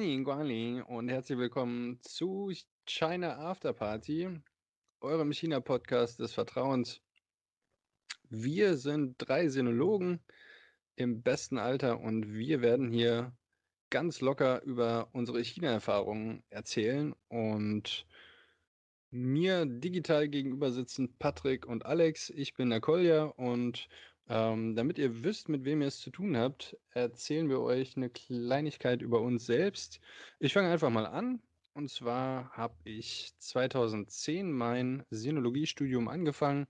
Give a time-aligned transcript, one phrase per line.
[0.00, 2.50] 迎光临 und herzlich willkommen zu
[2.86, 4.28] China After Party,
[5.00, 7.00] eurem China-Podcast des Vertrauens.
[8.30, 10.20] Wir sind drei Sinologen
[10.96, 13.36] im besten Alter und wir werden hier
[13.90, 18.06] ganz locker über unsere China-Erfahrungen erzählen und
[19.10, 22.30] mir digital gegenüber sitzen Patrick und Alex.
[22.30, 23.88] Ich bin der Kolja und
[24.29, 28.09] ähm, damit ihr wisst, mit wem ihr es zu tun habt, erzählen wir euch eine
[28.09, 29.99] Kleinigkeit über uns selbst.
[30.39, 31.41] Ich fange einfach mal an.
[31.73, 36.67] Und zwar habe ich 2010 mein Sinologiestudium angefangen.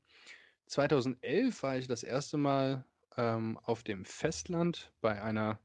[0.67, 2.85] 2011 war ich das erste Mal
[3.17, 5.59] ähm, auf dem Festland bei einer,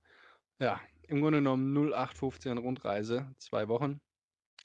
[0.59, 4.01] ja, im Grunde genommen 0815 Rundreise, zwei Wochen.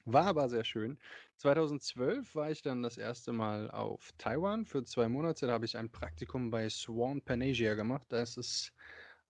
[0.06, 0.98] War aber sehr schön.
[1.42, 5.48] 2012 war ich dann das erste Mal auf Taiwan für zwei Monate.
[5.48, 8.06] Da habe ich ein Praktikum bei Swan Panasia gemacht.
[8.10, 8.72] Das ist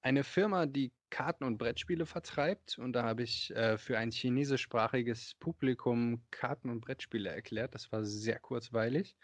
[0.01, 2.77] eine Firma, die Karten- und Brettspiele vertreibt.
[2.77, 7.75] Und da habe ich äh, für ein chinesischsprachiges Publikum Karten- und Brettspiele erklärt.
[7.75, 9.15] Das war sehr kurzweilig.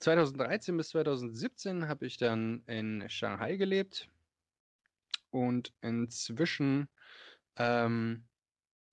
[0.00, 4.08] 2013 bis 2017 habe ich dann in Shanghai gelebt.
[5.30, 6.88] Und inzwischen
[7.54, 8.24] ähm,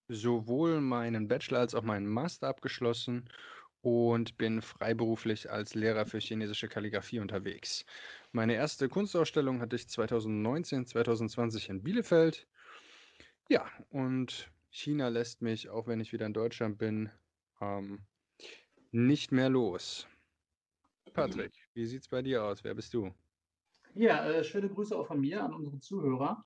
[0.07, 3.29] sowohl meinen Bachelor als auch meinen Master abgeschlossen
[3.81, 7.85] und bin freiberuflich als Lehrer für chinesische Kalligrafie unterwegs.
[8.31, 12.47] Meine erste Kunstausstellung hatte ich 2019, 2020 in Bielefeld.
[13.49, 17.09] Ja, und China lässt mich, auch wenn ich wieder in Deutschland bin,
[17.61, 18.05] ähm,
[18.91, 20.07] nicht mehr los.
[21.13, 22.63] Patrick, wie sieht es bei dir aus?
[22.63, 23.13] Wer bist du?
[23.93, 26.43] Ja, äh, schöne Grüße auch von mir an unsere Zuhörer.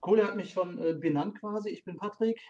[0.00, 1.70] Kohle hat mich schon äh, benannt quasi.
[1.70, 2.40] Ich bin Patrick,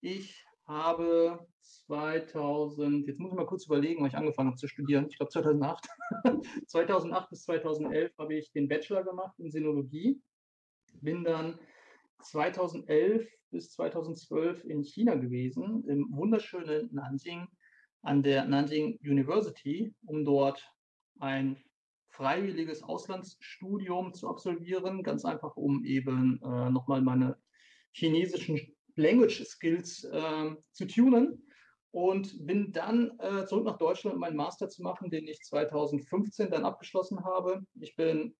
[0.00, 5.06] ich habe 2000, jetzt muss ich mal kurz überlegen, weil ich angefangen habe zu studieren.
[5.08, 5.88] Ich glaube 2008.
[6.66, 10.20] 2008 bis 2011 habe ich den Bachelor gemacht in Sinologie.
[11.00, 11.58] Bin dann
[12.22, 17.48] 2011 bis 2012 in China gewesen, im wunderschönen Nanjing
[18.02, 20.70] an der Nanjing University, um dort
[21.18, 21.56] ein
[22.08, 27.38] freiwilliges Auslandsstudium zu absolvieren, ganz einfach, um eben äh, nochmal meine
[27.92, 31.42] chinesischen Language Skills äh, zu tunen
[31.90, 36.50] und bin dann äh, zurück nach Deutschland, um meinen Master zu machen, den ich 2015
[36.50, 37.62] dann abgeschlossen habe.
[37.80, 38.36] Ich bin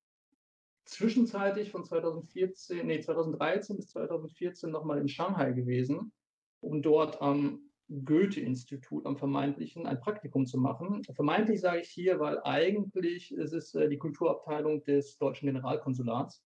[0.84, 6.12] zwischenzeitlich von 2014, nee, 2013 bis 2014 nochmal in Shanghai gewesen,
[6.60, 11.02] um dort am Goethe-Institut, am vermeintlichen, ein Praktikum zu machen.
[11.14, 16.44] Vermeintlich sage ich hier, weil eigentlich ist es äh, die Kulturabteilung des deutschen Generalkonsulats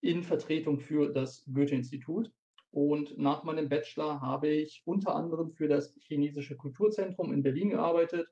[0.00, 2.30] in Vertretung für das Goethe-Institut.
[2.70, 8.28] Und nach meinem Bachelor habe ich unter anderem für das Chinesische Kulturzentrum in Berlin gearbeitet.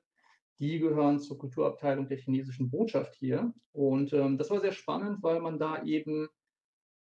[0.59, 3.53] Die gehören zur Kulturabteilung der chinesischen Botschaft hier.
[3.73, 6.27] Und ähm, das war sehr spannend, weil man da eben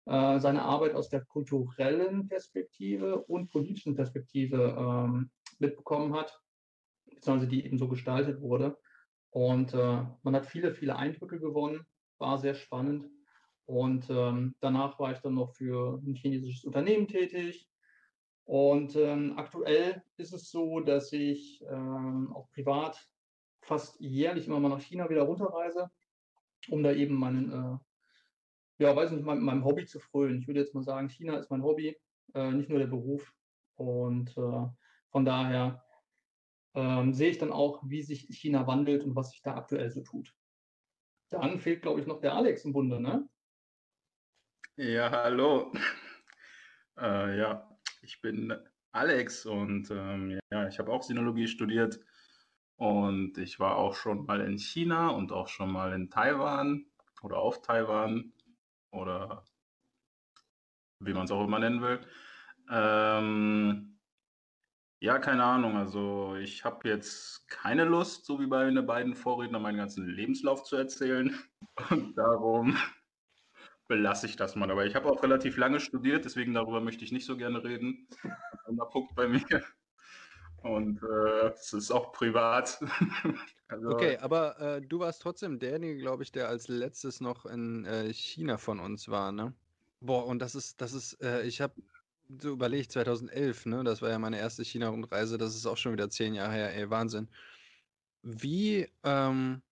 [0.06, 6.38] äh, seine Arbeit aus der kulturellen Perspektive und politischen Perspektive ähm, mitbekommen hat,
[7.06, 8.78] beziehungsweise die eben so gestaltet wurde.
[9.30, 11.86] Und äh, man hat viele, viele Eindrücke gewonnen,
[12.18, 13.10] war sehr spannend.
[13.66, 17.68] Und ähm, danach war ich dann noch für ein chinesisches Unternehmen tätig.
[18.44, 23.08] Und ähm, aktuell ist es so, dass ich ähm, auch privat
[23.62, 25.90] fast jährlich immer mal nach China wieder runterreise,
[26.68, 30.38] um da eben meinen, äh, ja, weiß nicht, meinem, meinem Hobby zu frönen.
[30.38, 31.96] Ich würde jetzt mal sagen, China ist mein Hobby,
[32.34, 33.34] äh, nicht nur der Beruf.
[33.74, 34.66] Und äh,
[35.10, 35.82] von daher
[36.74, 40.02] ähm, sehe ich dann auch, wie sich China wandelt und was sich da aktuell so
[40.02, 40.32] tut.
[41.30, 43.28] Dann fehlt, glaube ich, noch der Alex im Bunde, ne?
[44.78, 45.72] Ja, hallo.
[46.98, 47.68] Äh, ja,
[48.02, 48.54] ich bin
[48.92, 52.00] Alex und ähm, ja, ich habe auch Sinologie studiert
[52.76, 56.86] und ich war auch schon mal in China und auch schon mal in Taiwan
[57.22, 58.32] oder auf Taiwan
[58.90, 59.44] oder
[61.00, 62.00] wie man es auch immer nennen will.
[62.70, 63.98] Ähm,
[65.00, 65.76] ja, keine Ahnung.
[65.76, 70.64] Also ich habe jetzt keine Lust, so wie bei den beiden Vorrednern, meinen ganzen Lebenslauf
[70.64, 71.38] zu erzählen.
[71.90, 72.76] Und darum
[73.88, 74.70] belasse ich das mal.
[74.70, 78.08] Aber ich habe auch relativ lange studiert, deswegen darüber möchte ich nicht so gerne reden.
[78.66, 79.64] Ein Punkt bei mir.
[80.62, 82.80] Und äh, es ist auch privat.
[83.68, 87.84] also, okay, aber äh, du warst trotzdem derjenige, glaube ich, der als letztes noch in
[87.84, 89.54] äh, China von uns war, ne?
[90.00, 91.74] Boah, und das ist, das ist, äh, ich habe
[92.40, 93.84] so überlegt, 2011, ne?
[93.84, 96.90] Das war ja meine erste China-Rundreise, das ist auch schon wieder zehn Jahre her, ey,
[96.90, 97.28] Wahnsinn.
[98.22, 99.62] Wie, ähm,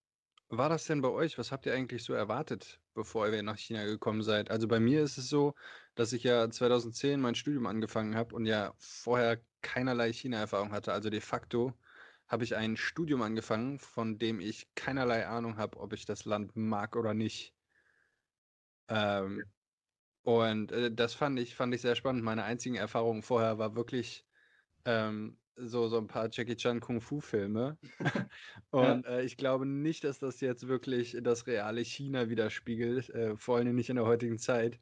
[0.59, 1.39] war das denn bei euch?
[1.39, 4.51] Was habt ihr eigentlich so erwartet, bevor ihr nach China gekommen seid?
[4.51, 5.55] Also bei mir ist es so,
[5.95, 10.93] dass ich ja 2010 mein Studium angefangen habe und ja vorher keinerlei China-Erfahrung hatte.
[10.93, 11.73] Also de facto
[12.29, 16.57] habe ich ein Studium angefangen, von dem ich keinerlei Ahnung habe, ob ich das Land
[16.57, 17.55] mag oder nicht.
[18.89, 19.53] Ähm,
[20.25, 22.25] Und äh, das fand ich, fand ich sehr spannend.
[22.25, 24.27] Meine einzigen Erfahrungen vorher war wirklich
[24.87, 27.79] ähm, so, so ein paar Jackie Chan Kung-Fu-Filme.
[28.71, 33.59] Und äh, ich glaube nicht, dass das jetzt wirklich das reale China widerspiegelt, äh, vor
[33.59, 34.81] allem nicht in der heutigen Zeit.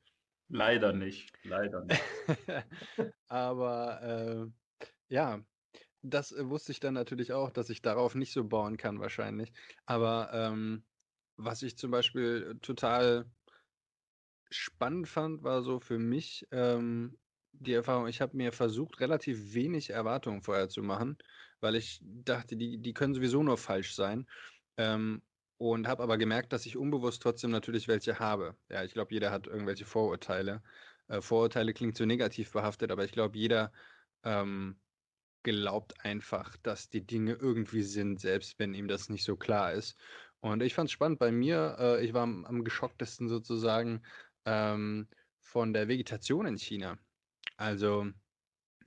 [0.49, 2.03] Leider nicht, leider nicht.
[3.29, 4.47] Aber äh,
[5.09, 5.45] ja,
[6.03, 9.53] das äh, wusste ich dann natürlich auch, dass ich darauf nicht so bauen kann wahrscheinlich.
[9.87, 10.85] Aber ähm,
[11.37, 13.31] was ich zum Beispiel total
[14.51, 17.19] spannend fand, war so für mich ähm,
[17.53, 21.19] die Erfahrung, ich habe mir versucht, relativ wenig Erwartungen vorher zu machen,
[21.61, 24.27] weil ich dachte, die, die können sowieso nur falsch sein.
[24.77, 25.23] Ähm,
[25.59, 28.57] und habe aber gemerkt, dass ich unbewusst trotzdem natürlich welche habe.
[28.69, 30.63] Ja, ich glaube, jeder hat irgendwelche Vorurteile.
[31.07, 33.73] Äh, Vorurteile klingt so negativ behaftet, aber ich glaube, jeder
[34.25, 34.81] ähm,
[35.45, 39.97] glaubt einfach, dass die Dinge irgendwie sind, selbst wenn ihm das nicht so klar ist.
[40.41, 44.03] Und ich fand es spannend bei mir, äh, ich war am, am geschocktesten sozusagen
[44.45, 45.09] ähm,
[45.39, 46.99] von der Vegetation in China.
[47.57, 48.07] Also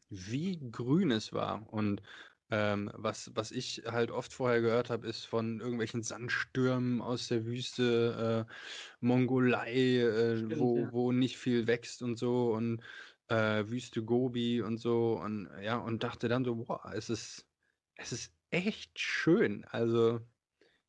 [0.10, 1.72] wie grün es war.
[1.72, 2.02] Und
[2.50, 7.46] ähm, was, was ich halt oft vorher gehört habe, ist von irgendwelchen Sandstürmen aus der
[7.46, 8.54] Wüste, äh,
[9.02, 10.92] Mongolei, äh, Stimmt, wo, ja.
[10.92, 12.81] wo nicht viel wächst und so und
[13.30, 17.48] äh, Wüste Gobi und so und ja, und dachte dann so, boah, es ist,
[17.96, 19.66] es ist echt schön.
[19.66, 20.22] Also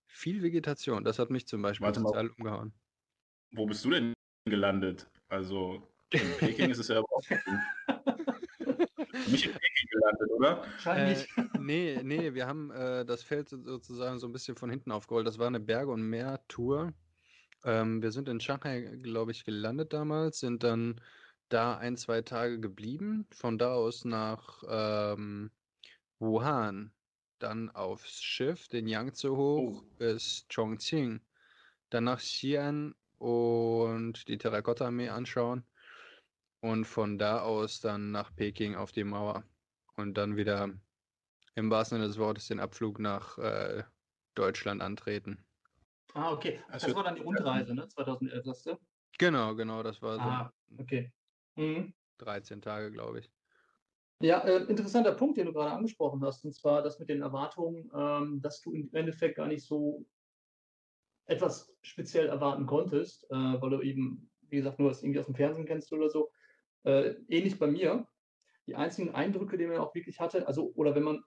[0.06, 1.04] viel Vegetation.
[1.04, 2.74] Das hat mich zum Beispiel Warte mal, total umgehauen.
[3.52, 4.12] wo bist du denn
[4.44, 5.10] gelandet?
[5.28, 7.46] Also in Peking ist es ja überhaupt nicht.
[9.28, 10.50] Nicht in Peking gelandet, oder?
[10.52, 11.28] Äh, Wahrscheinlich.
[11.58, 15.26] nee, nee, wir haben äh, das Feld so- sozusagen so ein bisschen von hinten aufgerollt.
[15.26, 16.92] Das war eine Berge- und Meer-Tour.
[17.64, 21.00] Ähm, wir sind in Shanghai, glaube ich, gelandet damals, sind dann
[21.48, 23.26] da ein, zwei Tage geblieben.
[23.32, 25.50] Von da aus nach ähm,
[26.18, 26.92] Wuhan,
[27.38, 31.20] dann aufs Schiff, den Yangtze hoch Oh, bis Chongqing,
[31.90, 35.64] dann nach Xi'an und die Terrakotta-Armee anschauen
[36.70, 39.44] und von da aus dann nach Peking auf die Mauer
[39.96, 40.74] und dann wieder
[41.56, 43.84] im wahrsten Sinne des Wortes den Abflug nach äh,
[44.34, 45.46] Deutschland antreten.
[46.14, 46.60] Ah, okay.
[46.68, 47.86] das Das hört war dann die Rundreise, ne?
[47.88, 48.76] 2011, sagst du?
[49.18, 51.12] Genau, genau, das war so Ah, okay.
[51.56, 51.94] Mhm.
[52.18, 53.32] 13 Tage, glaube ich.
[54.22, 57.90] Ja, äh, interessanter Punkt, den du gerade angesprochen hast, und zwar das mit den Erwartungen,
[57.94, 60.06] ähm, dass du im Endeffekt gar nicht so
[61.26, 65.34] etwas speziell erwarten konntest, äh, weil du eben, wie gesagt, nur das irgendwie aus dem
[65.34, 66.30] Fernsehen kennst oder so.
[66.86, 68.06] Äh, ähnlich bei mir.
[68.68, 71.22] Die einzigen Eindrücke, die man auch wirklich hatte, also, oder wenn man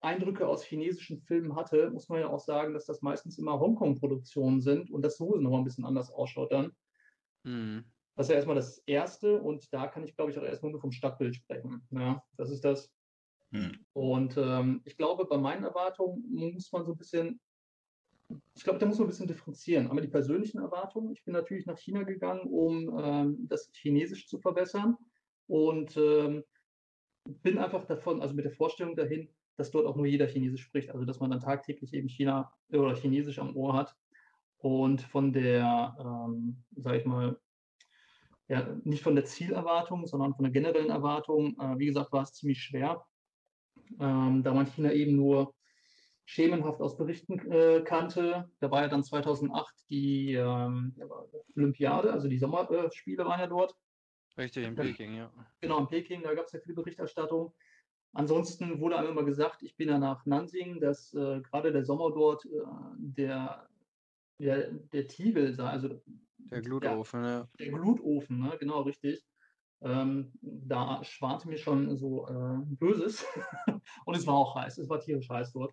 [0.00, 4.60] Eindrücke aus chinesischen Filmen hatte, muss man ja auch sagen, dass das meistens immer Hongkong-Produktionen
[4.60, 6.72] sind und das sowieso nochmal ein bisschen anders ausschaut dann.
[7.44, 7.84] Mhm.
[8.16, 10.80] Das ist ja erstmal das Erste und da kann ich, glaube ich, auch erstmal nur
[10.80, 11.86] vom Stadtbild sprechen.
[11.90, 12.90] Ja, das ist das.
[13.50, 13.84] hm.
[13.92, 17.40] Und ähm, ich glaube, bei meinen Erwartungen muss man so ein bisschen,
[18.54, 19.88] ich glaube, da muss man ein bisschen differenzieren.
[19.88, 21.12] Einmal die persönlichen Erwartungen.
[21.12, 24.96] Ich bin natürlich nach China gegangen, um ähm, das Chinesisch zu verbessern
[25.46, 26.44] und ähm,
[27.24, 30.90] bin einfach davon, also mit der Vorstellung dahin, dass dort auch nur jeder Chinesisch spricht,
[30.90, 33.94] also dass man dann tagtäglich eben China oder Chinesisch am Ohr hat.
[34.58, 37.38] Und von der, ähm, sag ich mal,
[38.48, 42.34] ja, nicht von der Zielerwartung, sondern von der generellen Erwartung, äh, wie gesagt, war es
[42.34, 43.04] ziemlich schwer,
[44.00, 45.54] ähm, da man China eben nur
[46.24, 48.48] schemenhaft aus Berichten äh, kannte.
[48.60, 50.94] Da war ja dann 2008 die ähm,
[51.56, 53.74] Olympiade, also die Sommerspiele waren ja dort.
[54.38, 54.74] Richtig, in.
[54.74, 55.30] Peking, ja.
[55.60, 57.52] Genau, in Peking, da gab es ja viel Berichterstattung.
[58.14, 62.10] Ansonsten wurde einem immer gesagt, ich bin ja nach Nanjing, dass äh, gerade der Sommer
[62.12, 62.48] dort äh,
[62.96, 63.68] der,
[64.38, 66.00] der, der Tiegel sei, also
[66.36, 67.48] Der Glutofen, ja.
[67.58, 68.56] der Glutofen, ne?
[68.58, 69.24] genau richtig.
[69.80, 73.24] Ähm, da schwante mir schon so äh, Böses.
[74.04, 75.72] Und es war auch heiß, es war tierisch heiß dort.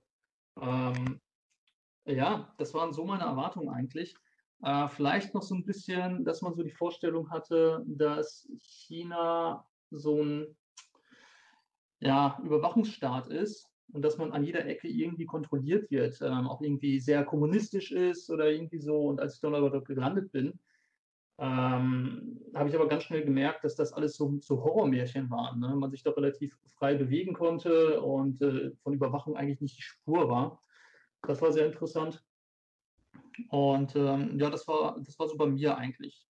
[0.61, 1.19] Ähm,
[2.05, 4.15] ja, das waren so meine Erwartungen eigentlich.
[4.61, 10.21] Äh, vielleicht noch so ein bisschen, dass man so die Vorstellung hatte, dass China so
[10.21, 10.57] ein
[11.99, 16.99] ja, Überwachungsstaat ist und dass man an jeder Ecke irgendwie kontrolliert wird, ähm, auch irgendwie
[16.99, 19.07] sehr kommunistisch ist oder irgendwie so.
[19.07, 20.59] Und als ich dann aber dort gelandet bin,
[21.39, 25.59] ähm, habe ich aber ganz schnell gemerkt, dass das alles so, so Horrormärchen waren.
[25.59, 25.73] Ne?
[25.75, 30.29] Man sich doch relativ frei bewegen konnte und äh, von Überwachung eigentlich nicht die Spur
[30.29, 30.61] war.
[31.21, 32.23] Das war sehr interessant.
[33.49, 36.27] Und ähm, ja, das war, das war so bei mir eigentlich,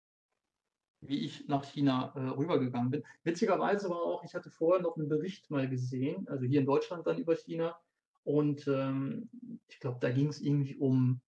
[1.01, 3.03] wie ich nach China äh, rübergegangen bin.
[3.25, 7.07] Witzigerweise war auch, ich hatte vorher noch einen Bericht mal gesehen, also hier in Deutschland
[7.07, 7.79] dann über China.
[8.25, 9.31] Und ähm,
[9.69, 11.21] ich glaube, da ging es irgendwie um, um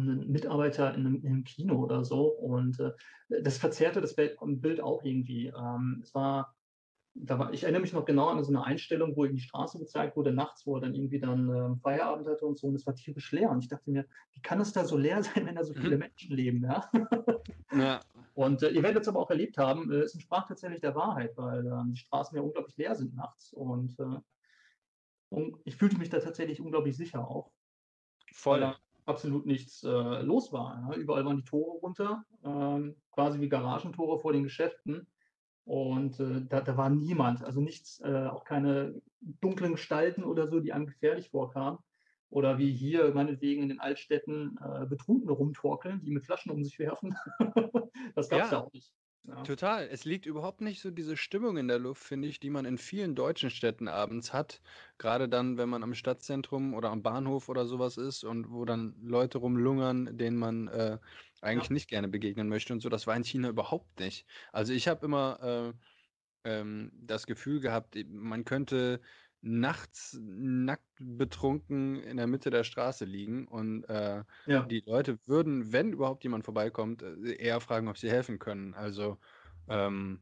[0.00, 2.26] einen Mitarbeiter in einem, in einem Kino oder so.
[2.26, 2.92] Und äh,
[3.42, 5.48] das verzerrte das Bild, auch irgendwie.
[5.48, 6.54] Ähm, es war,
[7.14, 9.78] da war, ich erinnere mich noch genau an so eine Einstellung, wo ihm die Straße
[9.78, 12.68] gezeigt wurde, nachts, wo er dann irgendwie dann äh, Feierabend hatte und so.
[12.68, 13.50] Und es war tierisch leer.
[13.50, 15.98] Und ich dachte mir, wie kann es da so leer sein, wenn da so viele
[15.98, 16.90] Menschen leben, ja?
[17.72, 18.00] Ja,
[18.34, 21.36] Und äh, ihr werdet es aber auch erlebt haben, äh, es entsprach tatsächlich der Wahrheit,
[21.36, 23.52] weil äh, die Straßen ja unglaublich leer sind nachts.
[23.52, 24.20] Und, äh,
[25.28, 27.50] und ich fühlte mich da tatsächlich unglaublich sicher auch.
[28.32, 28.60] Voll.
[29.04, 30.88] Da absolut nichts äh, los war.
[30.90, 30.96] Ja.
[30.96, 35.06] Überall waren die Tore runter, ähm, quasi wie Garagentore vor den Geschäften.
[35.64, 40.60] Und äh, da, da war niemand, also nichts, äh, auch keine dunklen Gestalten oder so,
[40.60, 41.78] die einem gefährlich vorkamen.
[42.30, 46.78] Oder wie hier meinetwegen in den Altstädten äh, Betrunkene rumtorkeln, die mit Flaschen um sich
[46.78, 47.14] werfen.
[48.14, 48.52] das gab es ja.
[48.52, 48.92] ja auch nicht.
[49.24, 49.42] Ja.
[49.44, 49.86] Total.
[49.88, 52.76] Es liegt überhaupt nicht so diese Stimmung in der Luft, finde ich, die man in
[52.76, 54.60] vielen deutschen Städten abends hat.
[54.98, 58.96] Gerade dann, wenn man am Stadtzentrum oder am Bahnhof oder sowas ist und wo dann
[59.00, 60.98] Leute rumlungern, denen man äh,
[61.40, 61.74] eigentlich ja.
[61.74, 62.88] nicht gerne begegnen möchte und so.
[62.88, 64.26] Das war in China überhaupt nicht.
[64.50, 65.74] Also ich habe immer
[66.44, 69.00] äh, ähm, das Gefühl gehabt, man könnte
[69.42, 74.62] nachts nackt betrunken in der Mitte der Straße liegen und äh, ja.
[74.62, 78.74] die Leute würden, wenn überhaupt jemand vorbeikommt, äh, eher fragen, ob sie helfen können.
[78.74, 79.18] Also
[79.68, 80.20] ähm,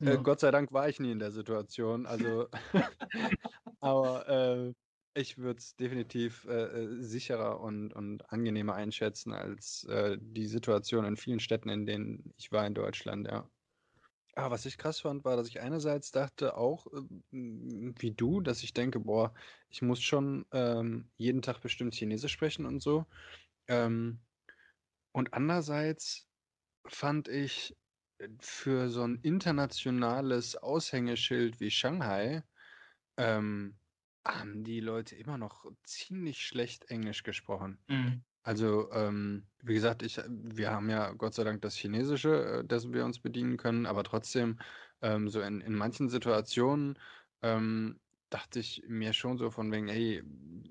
[0.00, 0.12] äh, ja.
[0.14, 2.06] äh, Gott sei Dank war ich nie in der Situation.
[2.06, 2.48] Also,
[3.80, 4.74] aber äh,
[5.14, 9.86] ich würde es definitiv äh, sicherer und, und angenehmer einschätzen als
[10.20, 13.48] die Situation in vielen Städten, in denen ich war in Deutschland, ja.
[14.38, 18.62] Ah, was ich krass fand, war, dass ich einerseits dachte auch, ähm, wie du, dass
[18.62, 19.34] ich denke, boah,
[19.68, 23.06] ich muss schon ähm, jeden Tag bestimmt Chinesisch sprechen und so.
[23.68, 24.20] Ähm,
[25.12, 26.28] und andererseits
[26.86, 27.76] fand ich
[28.18, 32.44] äh, für so ein internationales Aushängeschild wie Shanghai,
[33.18, 33.78] ähm,
[34.26, 37.84] haben die Leute immer noch ziemlich schlecht Englisch gesprochen.
[37.88, 38.22] Mhm.
[38.48, 42.94] Also, ähm, wie gesagt, ich, wir haben ja Gott sei Dank das Chinesische, äh, dessen
[42.94, 44.58] wir uns bedienen können, aber trotzdem,
[45.02, 46.98] ähm, so in, in manchen Situationen
[47.42, 48.00] ähm,
[48.30, 50.22] dachte ich mir schon so von wegen, hey,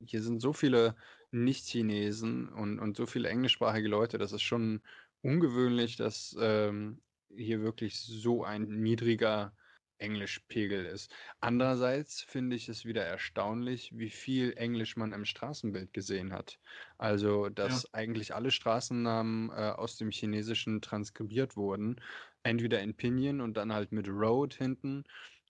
[0.07, 0.95] hier sind so viele
[1.29, 4.81] Nicht-Chinesen und, und so viele englischsprachige Leute, das ist schon
[5.21, 9.55] ungewöhnlich, dass ähm, hier wirklich so ein niedriger
[9.99, 11.13] Englischpegel ist.
[11.39, 16.59] Andererseits finde ich es wieder erstaunlich, wie viel Englisch man im Straßenbild gesehen hat.
[16.97, 17.89] Also, dass ja.
[17.93, 22.01] eigentlich alle Straßennamen äh, aus dem Chinesischen transkribiert wurden,
[22.43, 25.03] entweder in Pinyin und dann halt mit Road hinten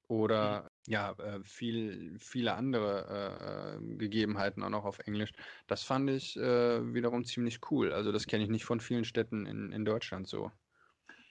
[0.08, 0.92] oder mhm.
[0.94, 5.32] ja, äh, viel, viele andere äh, Gegebenheiten auch noch auf Englisch.
[5.68, 7.92] Das fand ich äh, wiederum ziemlich cool.
[7.92, 10.52] Also, das kenne ich nicht von vielen Städten in, in Deutschland so.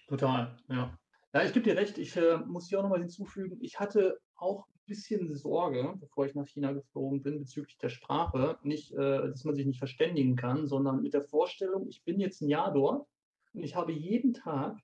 [0.08, 0.96] Total, ja.
[1.32, 4.66] Ja, ich gebe dir recht, ich äh, muss hier auch nochmal hinzufügen, ich hatte auch
[4.68, 8.58] ein bisschen Sorge, bevor ich nach China geflogen bin, bezüglich der Sprache.
[8.62, 12.40] Nicht, äh, dass man sich nicht verständigen kann, sondern mit der Vorstellung, ich bin jetzt
[12.40, 13.06] ein Jahr dort
[13.52, 14.78] und ich habe jeden Tag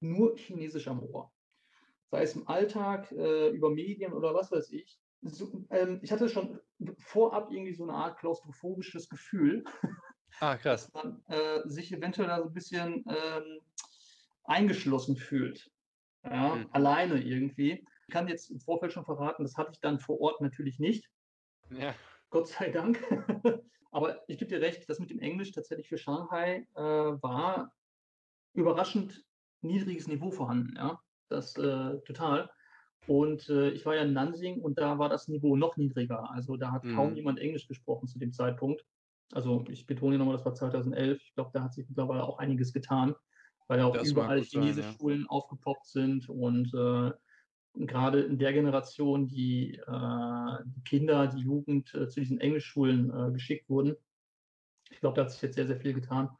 [0.00, 1.32] nur Chinesisch am Ohr.
[2.10, 5.00] Sei es im Alltag, äh, über Medien oder was weiß ich.
[5.22, 6.60] So, ähm, ich hatte schon
[6.98, 9.64] vorab irgendwie so eine Art klaustrophobisches Gefühl.
[10.38, 10.90] Ah, krass.
[10.92, 13.60] Dass man äh, sich eventuell da so ein bisschen ähm,
[14.48, 15.70] eingeschlossen fühlt.
[16.24, 16.66] Ja, mhm.
[16.72, 17.84] Alleine irgendwie.
[18.08, 21.08] Ich kann jetzt im Vorfeld schon verraten, das hatte ich dann vor Ort natürlich nicht.
[21.70, 21.94] Ja.
[22.30, 23.02] Gott sei Dank.
[23.90, 27.72] Aber ich gebe dir recht, das mit dem Englisch tatsächlich für Shanghai äh, war
[28.52, 29.24] überraschend
[29.62, 30.74] niedriges Niveau vorhanden.
[30.76, 32.50] Ja, das äh, total.
[33.06, 36.30] Und äh, ich war ja in Nansing und da war das Niveau noch niedriger.
[36.30, 36.96] Also da hat mhm.
[36.96, 38.84] kaum jemand Englisch gesprochen zu dem Zeitpunkt.
[39.32, 41.20] Also ich betone nochmal, das war 2011.
[41.22, 43.14] Ich glaube, da hat sich mittlerweile auch einiges getan
[43.68, 45.26] weil ja auch das überall chinesische Schulen ja.
[45.28, 47.12] aufgepoppt sind und äh,
[47.84, 53.32] gerade in der Generation die, äh, die Kinder, die Jugend äh, zu diesen Englischschulen äh,
[53.32, 53.96] geschickt wurden.
[54.90, 56.30] Ich glaube, da hat sich jetzt sehr, sehr viel getan.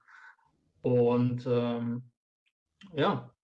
[0.82, 2.10] Und ähm,
[2.94, 3.34] ja.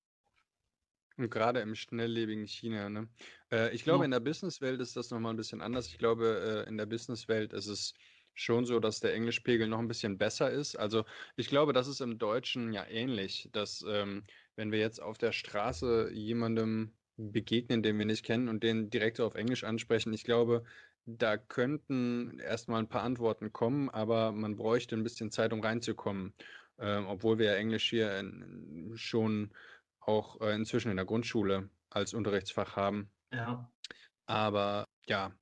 [1.16, 2.88] Und gerade im schnelllebigen China.
[2.88, 3.08] Ne?
[3.50, 4.04] Äh, ich glaube, ja.
[4.06, 5.88] in der Businesswelt ist das nochmal ein bisschen anders.
[5.88, 7.94] Ich glaube, äh, in der Businesswelt ist es
[8.34, 10.76] schon so, dass der Englischpegel noch ein bisschen besser ist.
[10.76, 11.04] Also
[11.36, 14.24] ich glaube, das ist im Deutschen ja ähnlich, dass ähm,
[14.56, 19.20] wenn wir jetzt auf der Straße jemandem begegnen, den wir nicht kennen und den direkt
[19.20, 20.64] auf Englisch ansprechen, ich glaube,
[21.04, 26.32] da könnten erstmal ein paar Antworten kommen, aber man bräuchte ein bisschen Zeit, um reinzukommen.
[26.78, 29.52] Ähm, obwohl wir ja Englisch hier in, schon
[30.00, 33.10] auch äh, inzwischen in der Grundschule als Unterrichtsfach haben.
[33.32, 33.70] Ja.
[34.26, 35.32] Aber ja,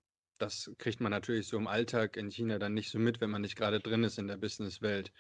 [0.41, 3.43] das kriegt man natürlich so im Alltag in China dann nicht so mit, wenn man
[3.43, 5.13] nicht gerade drin ist in der Businesswelt.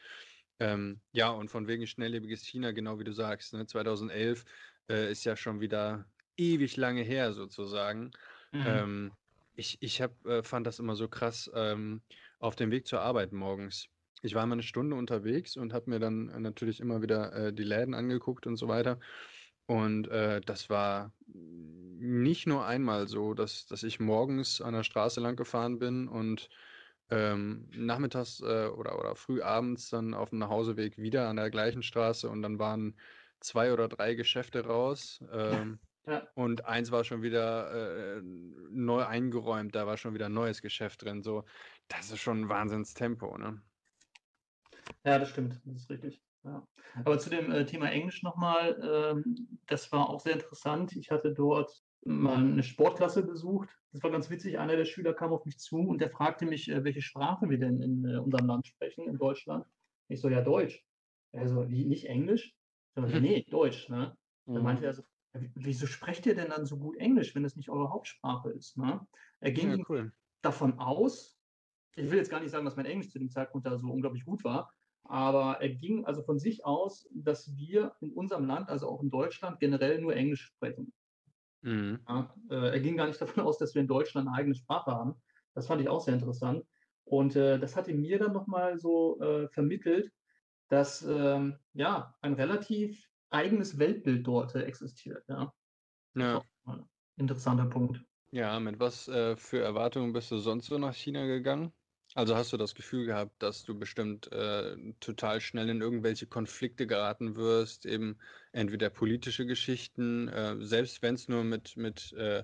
[0.58, 4.44] Ähm, ja, und von wegen schnelllebiges China, genau wie du sagst, ne, 2011
[4.88, 8.10] äh, ist ja schon wieder ewig lange her sozusagen.
[8.52, 8.64] Mhm.
[8.66, 9.12] Ähm,
[9.54, 12.02] ich ich hab, äh, fand das immer so krass ähm,
[12.38, 13.88] auf dem Weg zur Arbeit morgens.
[14.22, 17.64] Ich war immer eine Stunde unterwegs und habe mir dann natürlich immer wieder äh, die
[17.64, 18.98] Läden angeguckt und so weiter.
[19.70, 25.20] Und äh, das war nicht nur einmal so, dass, dass ich morgens an der Straße
[25.20, 26.48] lang gefahren bin und
[27.08, 31.84] ähm, nachmittags äh, oder, oder früh abends dann auf dem Nachhauseweg wieder an der gleichen
[31.84, 32.96] Straße und dann waren
[33.38, 35.22] zwei oder drei Geschäfte raus.
[35.32, 36.26] Ähm, ja.
[36.34, 41.04] Und eins war schon wieder äh, neu eingeräumt, da war schon wieder ein neues Geschäft
[41.04, 41.22] drin.
[41.22, 41.44] So,
[41.86, 43.62] das ist schon ein Wahnsinnstempo, ne?
[45.04, 46.20] Ja, das stimmt, das ist richtig.
[46.44, 46.66] Ja.
[47.04, 50.96] Aber zu dem äh, Thema Englisch nochmal, ähm, das war auch sehr interessant.
[50.96, 51.70] Ich hatte dort
[52.04, 53.68] mal eine Sportklasse besucht.
[53.92, 54.58] Das war ganz witzig.
[54.58, 57.58] Einer der Schüler kam auf mich zu und der fragte mich, äh, welche Sprache wir
[57.58, 59.66] denn in äh, unserem Land sprechen, in Deutschland.
[60.08, 60.84] Ich so, ja, Deutsch.
[61.32, 62.54] Er so, wie, nicht Englisch?
[62.94, 63.20] So, mhm.
[63.20, 63.88] nee, Deutsch.
[63.88, 64.16] Ne?
[64.46, 64.54] Mhm.
[64.54, 67.70] Dann meinte er so, wieso sprecht ihr denn dann so gut Englisch, wenn es nicht
[67.70, 68.76] eure Hauptsprache ist?
[68.76, 69.06] Ne?
[69.40, 70.12] Er ging ja, cool.
[70.42, 71.38] davon aus,
[71.96, 74.24] ich will jetzt gar nicht sagen, dass mein Englisch zu dem Zeitpunkt da so unglaublich
[74.24, 74.72] gut war,
[75.04, 79.10] aber er ging also von sich aus, dass wir in unserem Land, also auch in
[79.10, 80.92] Deutschland, generell nur Englisch sprechen.
[81.62, 82.00] Mhm.
[82.08, 84.90] Ja, äh, er ging gar nicht davon aus, dass wir in Deutschland eine eigene Sprache
[84.90, 85.14] haben.
[85.54, 86.64] Das fand ich auch sehr interessant.
[87.04, 90.12] Und äh, das hat ihm mir dann nochmal so äh, vermittelt,
[90.68, 95.24] dass ähm, ja ein relativ eigenes Weltbild dort äh, existiert.
[95.28, 95.52] Ja.
[96.14, 96.42] ja.
[97.16, 98.00] Interessanter Punkt.
[98.30, 101.72] Ja, mit was äh, für Erwartungen bist du sonst so nach China gegangen?
[102.14, 106.86] Also hast du das Gefühl gehabt, dass du bestimmt äh, total schnell in irgendwelche Konflikte
[106.86, 108.18] geraten wirst, eben
[108.52, 112.42] entweder politische Geschichten, äh, selbst wenn es nur mit, mit äh,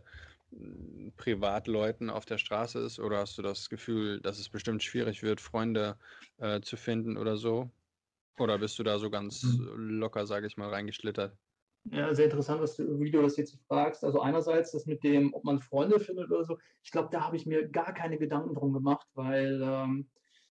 [1.17, 5.41] Privatleuten auf der Straße ist, oder hast du das Gefühl, dass es bestimmt schwierig wird,
[5.41, 5.99] Freunde
[6.39, 7.69] äh, zu finden oder so?
[8.39, 9.99] Oder bist du da so ganz mhm.
[9.99, 11.37] locker, sage ich mal, reingeschlittert?
[11.91, 14.05] Ja, sehr interessant, was du, wie du das jetzt fragst.
[14.05, 16.59] Also einerseits das mit dem, ob man Freunde findet oder so.
[16.83, 20.09] Ich glaube, da habe ich mir gar keine Gedanken drum gemacht, weil ähm,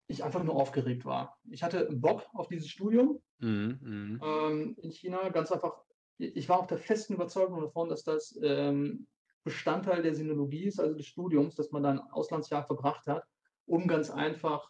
[0.09, 1.39] ich einfach nur aufgeregt war.
[1.51, 4.21] Ich hatte Bock auf dieses Studium mhm, mhm.
[4.23, 5.29] ähm, in China.
[5.29, 5.85] Ganz einfach,
[6.19, 9.07] ich war auch der festen Überzeugung davon, dass das ähm,
[9.45, 13.25] Bestandteil der Sinologie ist, also des Studiums, dass man da ein Auslandsjahr verbracht hat,
[13.67, 14.69] um ganz einfach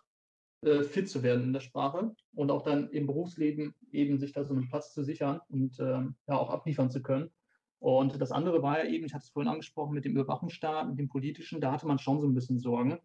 [0.63, 4.45] äh, fit zu werden in der Sprache und auch dann im Berufsleben eben sich da
[4.45, 7.31] so einen Platz zu sichern und ähm, ja auch abliefern zu können.
[7.79, 10.99] Und das andere war ja eben, ich hatte es vorhin angesprochen, mit dem Überwachungsstaat, mit
[10.99, 12.99] dem politischen, da hatte man schon so ein bisschen Sorgen,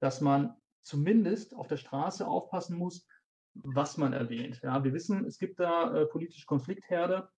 [0.00, 3.06] dass man zumindest auf der Straße aufpassen muss,
[3.54, 4.60] was man erwähnt.
[4.62, 7.28] Ja, wir wissen, es gibt da äh, politische Konfliktherde,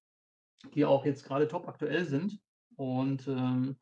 [0.75, 2.39] die auch jetzt gerade top aktuell sind.
[2.77, 3.77] Und ähm,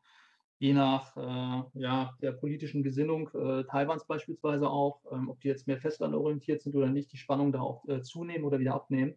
[0.63, 5.67] je nach äh, ja, der politischen Gesinnung äh, Taiwans beispielsweise auch, ähm, ob die jetzt
[5.67, 9.13] mehr festlandorientiert sind oder nicht, die Spannung da auch äh, zunehmen oder wieder abnehmen.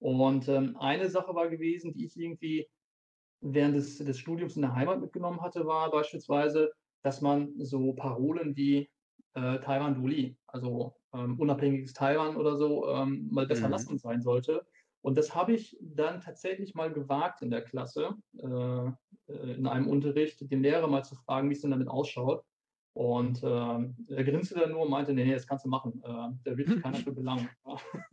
[0.00, 2.68] Und ähm, eine Sache war gewesen, die ich irgendwie
[3.40, 6.70] während des, des Studiums in der Heimat mitgenommen hatte, war beispielsweise,
[7.02, 8.90] dass man so Parolen wie
[9.32, 13.72] äh, Taiwan Duli, also ähm, unabhängiges Taiwan oder so, ähm, mal besser mhm.
[13.72, 14.66] lassen sein sollte.
[15.02, 18.86] Und das habe ich dann tatsächlich mal gewagt in der Klasse, äh,
[19.32, 22.44] äh, in einem Unterricht, den Lehrer mal zu fragen, wie es denn damit ausschaut.
[22.92, 23.46] Und äh,
[24.14, 26.02] er grinste dann nur und meinte, nee, nee, das kannst du machen.
[26.02, 27.48] Äh, da wird sich keiner für belangen.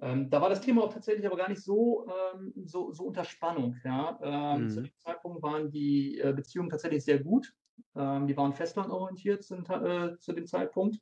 [0.00, 3.24] ähm, da war das Thema auch tatsächlich aber gar nicht so, ähm, so, so unter
[3.24, 3.76] Spannung.
[3.84, 4.18] Ja?
[4.22, 4.68] Ähm, mhm.
[4.70, 7.52] Zu dem Zeitpunkt waren die äh, Beziehungen tatsächlich sehr gut.
[7.94, 10.98] Ähm, die waren festlandorientiert sind, äh, zu dem Zeitpunkt.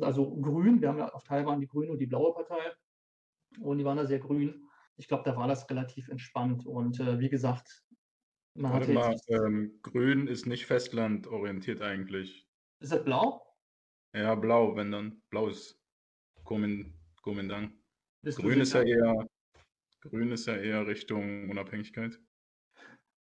[0.00, 2.72] Also grün, wir haben ja auf Taiwan die grüne und die blaue Partei.
[3.58, 6.66] Und die waren da sehr grün ich glaube, da war das relativ entspannt.
[6.66, 7.82] Und äh, wie gesagt,
[8.54, 12.46] man Warte mal, ähm, grün ist nicht festlandorientiert eigentlich.
[12.80, 13.42] Ist das blau?
[14.14, 15.22] Ja, blau, wenn dann.
[15.30, 15.80] Blau ist
[16.44, 17.72] Kuomintang.
[18.22, 19.26] Grün ist ja eher
[20.02, 22.20] Grün ist ja eher Richtung Unabhängigkeit.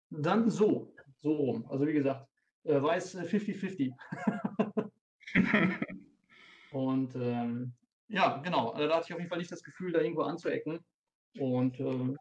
[0.08, 1.66] Dann so, so rum.
[1.68, 2.26] Also wie gesagt,
[2.64, 3.92] äh, weiß 50-50.
[5.34, 5.72] Äh,
[6.70, 7.74] Und ähm,
[8.08, 8.70] ja, genau.
[8.70, 10.80] Also da hatte ich auf jeden Fall nicht das Gefühl, da irgendwo anzuecken.
[11.38, 12.14] Und äh,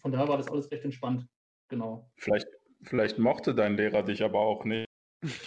[0.00, 1.26] von daher war das alles recht entspannt.
[1.68, 2.10] Genau.
[2.16, 2.46] Vielleicht,
[2.82, 4.86] vielleicht mochte dein Lehrer dich aber auch nicht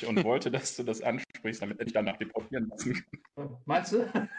[0.07, 3.03] und wollte, dass du das ansprichst, damit er dich danach deportieren lassen
[3.35, 3.57] kann.
[3.65, 4.05] Meinst du?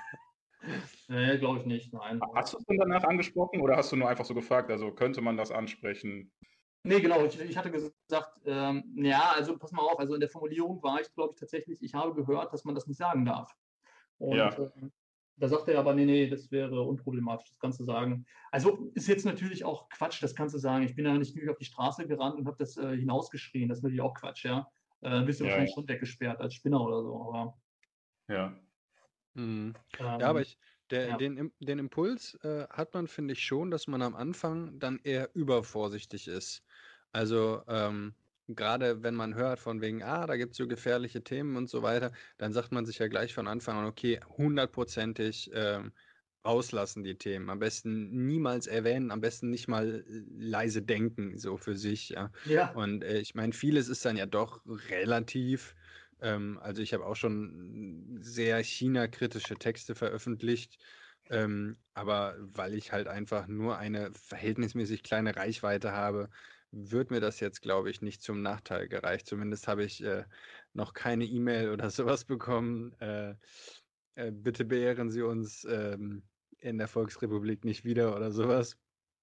[1.09, 1.93] nee, glaube ich nicht.
[1.93, 2.21] Nein.
[2.35, 4.71] Hast du es dann danach angesprochen oder hast du nur einfach so gefragt?
[4.71, 6.31] Also könnte man das ansprechen?
[6.83, 7.25] Nee, genau.
[7.25, 11.01] Ich, ich hatte gesagt, ähm, ja, also pass mal auf, also in der Formulierung war
[11.01, 13.55] ich, glaube ich, tatsächlich, ich habe gehört, dass man das nicht sagen darf.
[14.19, 14.49] Und ja.
[14.49, 14.69] äh,
[15.41, 18.27] da sagt er aber, nee, nee, das wäre unproblematisch, das kannst du sagen.
[18.51, 20.85] Also ist jetzt natürlich auch Quatsch, das kannst du sagen.
[20.85, 23.69] Ich bin ja nicht auf die Straße gerannt und habe das äh, hinausgeschrien.
[23.69, 24.71] Das ist natürlich auch Quatsch, ja.
[25.01, 25.75] Äh, bist du ja, wahrscheinlich ja.
[25.75, 27.59] schon weggesperrt als Spinner oder so, aber.
[28.29, 28.49] Ja.
[29.35, 29.75] Mhm.
[29.99, 30.59] Ähm, ja, aber ich,
[30.91, 31.17] der, ja.
[31.17, 35.31] den, den Impuls äh, hat man, finde ich, schon, dass man am Anfang dann eher
[35.35, 36.65] übervorsichtig ist.
[37.13, 38.15] Also, ähm,
[38.57, 41.83] gerade wenn man hört von wegen, ah, da gibt es so gefährliche Themen und so
[41.83, 45.93] weiter, dann sagt man sich ja gleich von Anfang an, okay, hundertprozentig ähm,
[46.45, 47.51] rauslassen die Themen.
[47.51, 52.11] Am besten niemals erwähnen, am besten nicht mal leise denken, so für sich.
[52.11, 52.31] Ja.
[52.45, 52.71] ja.
[52.73, 55.75] Und äh, ich meine, vieles ist dann ja doch relativ
[56.21, 60.79] Ähm, also ich habe auch schon sehr China-kritische Texte veröffentlicht,
[61.31, 66.31] ähm, aber weil ich halt einfach nur eine verhältnismäßig kleine Reichweite habe,
[66.73, 69.27] wird mir das jetzt, glaube ich, nicht zum Nachteil gereicht.
[69.27, 70.25] Zumindest habe ich äh,
[70.73, 72.93] noch keine E-Mail oder sowas bekommen.
[73.01, 73.35] Äh,
[74.15, 76.23] äh, bitte beehren Sie uns ähm,
[76.59, 78.79] in der Volksrepublik nicht wieder oder sowas.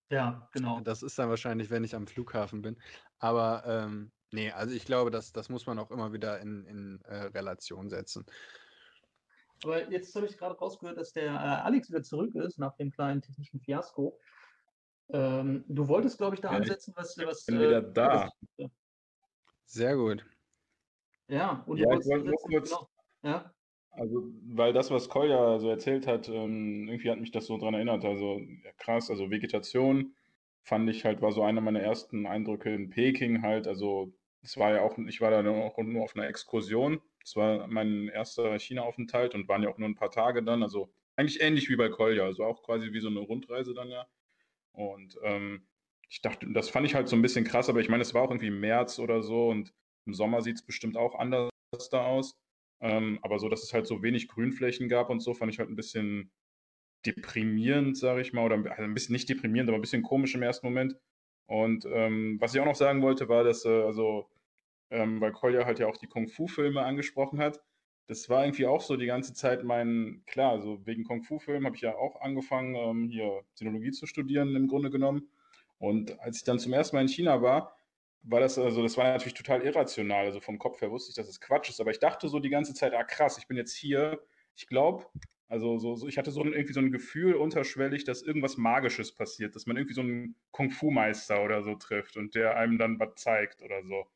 [0.10, 0.80] Ja, genau.
[0.82, 2.78] Das ist dann wahrscheinlich, wenn ich am Flughafen bin.
[3.20, 7.02] Aber ähm, nee, also ich glaube, das, das muss man auch immer wieder in, in
[7.06, 8.26] äh, Relation setzen.
[9.64, 12.92] Aber jetzt habe ich gerade rausgehört, dass der äh, Alex wieder zurück ist nach dem
[12.92, 14.18] kleinen technischen Fiasko.
[15.10, 17.18] Ähm, du wolltest, glaube ich, da Ja, ansetzen, was.
[17.18, 18.30] was bin äh, wieder da.
[19.66, 20.26] Sehr gut.
[21.30, 22.90] Ja, und du Ja, ich wolltest wollte nur kurz- genau.
[23.24, 23.54] Ja,
[23.92, 27.74] Also, weil das, was Kolja so erzählt hat, ähm, irgendwie hat mich das so dran
[27.74, 28.06] erinnert.
[28.06, 30.16] Also, ja, krass, also Vegetation
[30.62, 33.68] fand ich halt, war so einer meiner ersten Eindrücke in Peking halt.
[33.68, 37.02] Also, es war ja auch, ich war da auch nur auf einer Exkursion.
[37.22, 40.64] Das war mein erster China-Aufenthalt und waren ja auch nur ein paar Tage dann.
[40.64, 44.08] Also, eigentlich ähnlich wie bei Kolja, also auch quasi wie so eine Rundreise dann ja.
[44.78, 45.66] Und ähm,
[46.08, 48.22] ich dachte, das fand ich halt so ein bisschen krass, aber ich meine, es war
[48.22, 49.74] auch irgendwie März oder so und
[50.06, 51.50] im Sommer sieht es bestimmt auch anders
[51.92, 52.38] da aus.
[52.80, 55.70] Ähm, aber so, dass es halt so wenig Grünflächen gab und so, fand ich halt
[55.70, 56.32] ein bisschen
[57.06, 60.44] deprimierend, sage ich mal, oder also ein bisschen nicht deprimierend, aber ein bisschen komisch im
[60.44, 60.96] ersten Moment.
[61.48, 64.30] Und ähm, was ich auch noch sagen wollte, war, dass, äh, also,
[64.92, 67.62] ähm, weil Kolja halt ja auch die Kung-Fu-Filme angesprochen hat,
[68.08, 71.82] das war irgendwie auch so die ganze Zeit mein, klar, also wegen Kung-Fu-Filmen habe ich
[71.82, 75.30] ja auch angefangen, ähm, hier Sinologie zu studieren im Grunde genommen.
[75.78, 77.76] Und als ich dann zum ersten Mal in China war,
[78.24, 80.26] war das, also das war natürlich total irrational.
[80.26, 82.50] Also vom Kopf her wusste ich, dass es Quatsch ist, aber ich dachte so die
[82.50, 84.20] ganze Zeit, ah krass, ich bin jetzt hier.
[84.56, 85.06] Ich glaube,
[85.50, 89.14] also so, so, ich hatte so ein, irgendwie so ein Gefühl unterschwellig, dass irgendwas Magisches
[89.14, 93.16] passiert, dass man irgendwie so einen Kung-Fu-Meister oder so trifft und der einem dann was
[93.16, 94.08] zeigt oder so.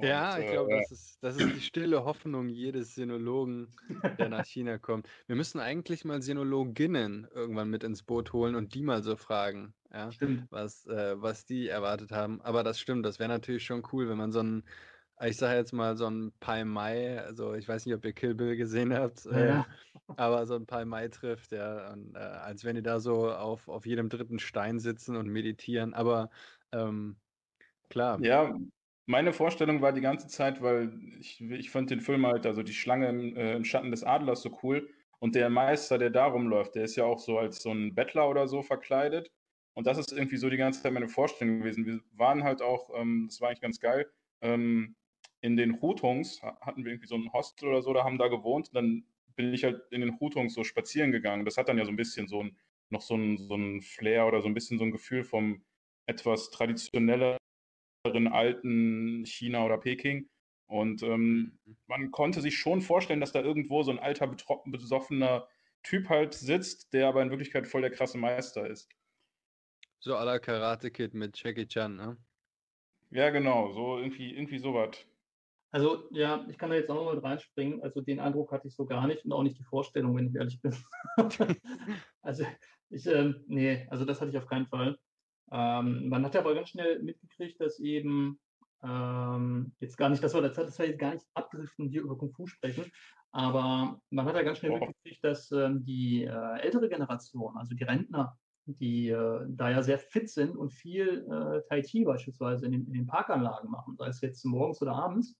[0.00, 3.74] Ja, Und, ich glaube, äh, das ist, das ist die stille Hoffnung jedes Sinologen,
[4.16, 5.08] der nach China kommt.
[5.26, 9.74] Wir müssen eigentlich mal Sinologinnen irgendwann mit ins Boot holen und die mal so fragen,
[9.92, 10.16] ja,
[10.50, 12.40] was, äh, was die erwartet haben.
[12.42, 14.64] Aber das stimmt, das wäre natürlich schon cool, wenn man so ein,
[15.20, 18.34] ich sage jetzt mal so ein Pai Mai, also ich weiß nicht, ob ihr Kill
[18.36, 19.64] Bill gesehen habt, Ja, äh,
[20.16, 23.68] aber so ein Pai Mai trifft, ja, und, äh, als wenn die da so auf,
[23.68, 25.92] auf jedem dritten Stein sitzen und meditieren.
[25.94, 26.30] Aber
[26.72, 27.18] ähm,
[27.90, 28.22] klar.
[28.22, 28.52] Ja,
[29.08, 32.74] meine Vorstellung war die ganze Zeit, weil ich, ich fand den Film halt, also die
[32.74, 34.90] Schlange im, äh, im Schatten des Adlers so cool.
[35.20, 38.28] Und der Meister, der da rumläuft, der ist ja auch so als so ein Bettler
[38.28, 39.32] oder so verkleidet.
[39.74, 41.86] Und das ist irgendwie so die ganze Zeit meine Vorstellung gewesen.
[41.86, 44.10] Wir waren halt auch, ähm, das war eigentlich ganz geil,
[44.42, 44.96] ähm,
[45.40, 48.28] in den Hutungs ha- hatten wir irgendwie so ein Hostel oder so, da haben da
[48.28, 48.68] gewohnt.
[48.68, 49.04] Und dann
[49.36, 51.44] bin ich halt in den Hutungs so spazieren gegangen.
[51.44, 52.56] Das hat dann ja so ein bisschen so ein,
[52.90, 55.62] noch so ein, so ein Flair oder so ein bisschen so ein Gefühl vom
[56.06, 57.37] etwas traditionelleren
[58.04, 60.28] alten China oder Peking.
[60.66, 65.48] Und ähm, man konnte sich schon vorstellen, dass da irgendwo so ein alter, betro- besoffener
[65.82, 68.90] Typ halt sitzt, der aber in Wirklichkeit voll der krasse Meister ist.
[70.00, 72.16] So à la Karate Kid mit Jackie Chan, ne?
[73.10, 75.06] Ja, genau, so irgendwie, irgendwie sowas.
[75.70, 77.82] Also, ja, ich kann da jetzt auch noch mit reinspringen.
[77.82, 80.34] Also, den Eindruck hatte ich so gar nicht und auch nicht die Vorstellung, wenn ich
[80.34, 80.74] ehrlich bin.
[82.22, 82.44] also,
[82.90, 84.98] ich, ähm, nee, also das hatte ich auf keinen Fall.
[85.52, 88.38] Ähm, man hat ja aber ganz schnell mitgekriegt, dass eben
[88.82, 92.16] ähm, jetzt gar nicht, dass wir, dass wir jetzt gar nicht abdriften und hier über
[92.16, 92.90] Kung Fu sprechen,
[93.32, 94.80] aber man hat ja ganz schnell Doch.
[94.80, 99.98] mitgekriegt, dass ähm, die äh, ältere Generation, also die Rentner, die äh, da ja sehr
[99.98, 104.08] fit sind und viel äh, Tai Chi beispielsweise in den, in den Parkanlagen machen, sei
[104.08, 105.36] es jetzt morgens oder abends.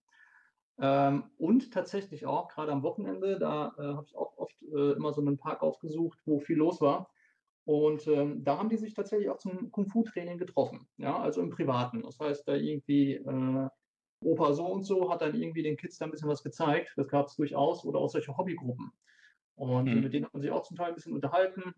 [0.81, 5.13] Ähm, und tatsächlich auch, gerade am Wochenende, da äh, habe ich auch oft äh, immer
[5.13, 7.11] so einen Park aufgesucht, wo viel los war.
[7.69, 12.01] Und ähm, da haben die sich tatsächlich auch zum Kung-Fu-Training getroffen, ja, also im Privaten.
[12.01, 13.69] Das heißt, da irgendwie äh,
[14.25, 16.95] Opa so und so hat dann irgendwie den Kids da ein bisschen was gezeigt.
[16.97, 18.91] Das gab es durchaus oder auch solche Hobbygruppen.
[19.55, 20.01] Und Mhm.
[20.01, 21.75] mit denen hat man sich auch zum Teil ein bisschen unterhalten.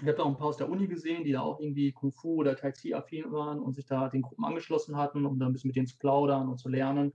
[0.00, 2.10] Ich habe da auch ein paar aus der Uni gesehen, die da auch irgendwie Kung
[2.10, 5.46] Fu oder Tai Chi affin waren und sich da den Gruppen angeschlossen hatten, um da
[5.46, 7.12] ein bisschen mit denen zu plaudern und zu lernen.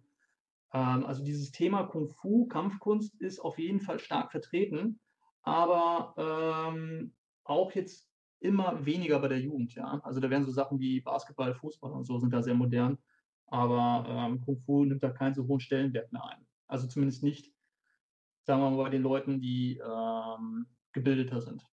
[0.74, 5.02] Ähm, also dieses Thema Kung Fu, Kampfkunst ist auf jeden Fall stark vertreten,
[5.42, 6.16] aber
[6.72, 7.17] ähm,
[7.50, 8.08] auch jetzt
[8.40, 10.00] immer weniger bei der Jugend, ja.
[10.04, 12.98] Also da werden so Sachen wie Basketball, Fußball und so sind da sehr modern,
[13.48, 16.46] aber ähm, Kung Fu nimmt da keinen so hohen Stellenwert mehr ein.
[16.68, 17.52] Also zumindest nicht,
[18.44, 21.66] sagen wir mal, bei den Leuten, die ähm, gebildeter sind.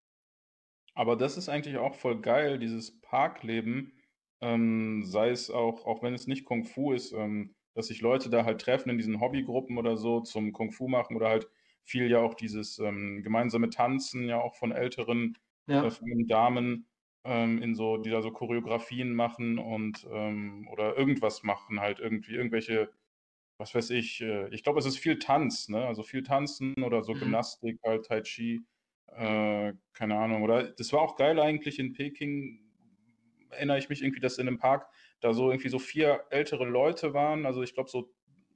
[0.94, 3.92] Aber das ist eigentlich auch voll geil, dieses Parkleben,
[4.40, 8.30] ähm, sei es auch, auch wenn es nicht Kung Fu ist, ähm, dass sich Leute
[8.30, 11.48] da halt treffen in diesen Hobbygruppen oder so zum Kung Fu machen oder halt
[11.82, 16.26] viel ja auch dieses ähm, gemeinsame Tanzen ja auch von älteren Ja, äh, von den
[16.28, 16.88] Damen
[17.24, 22.34] ähm, in so, die da so Choreografien machen und ähm, oder irgendwas machen, halt irgendwie
[22.34, 22.92] irgendwelche
[23.58, 25.86] was weiß ich, äh, ich glaube, es ist viel Tanz, ne?
[25.86, 27.14] Also viel Tanzen oder so Mhm.
[27.16, 28.66] Gymnastik, halt Tai Chi,
[29.08, 30.42] äh, keine Ahnung.
[30.42, 32.60] Oder das war auch geil eigentlich in Peking,
[33.50, 34.88] erinnere ich mich irgendwie, dass in einem Park
[35.20, 37.46] da so irgendwie so vier ältere Leute waren.
[37.46, 38.12] Also ich glaube, so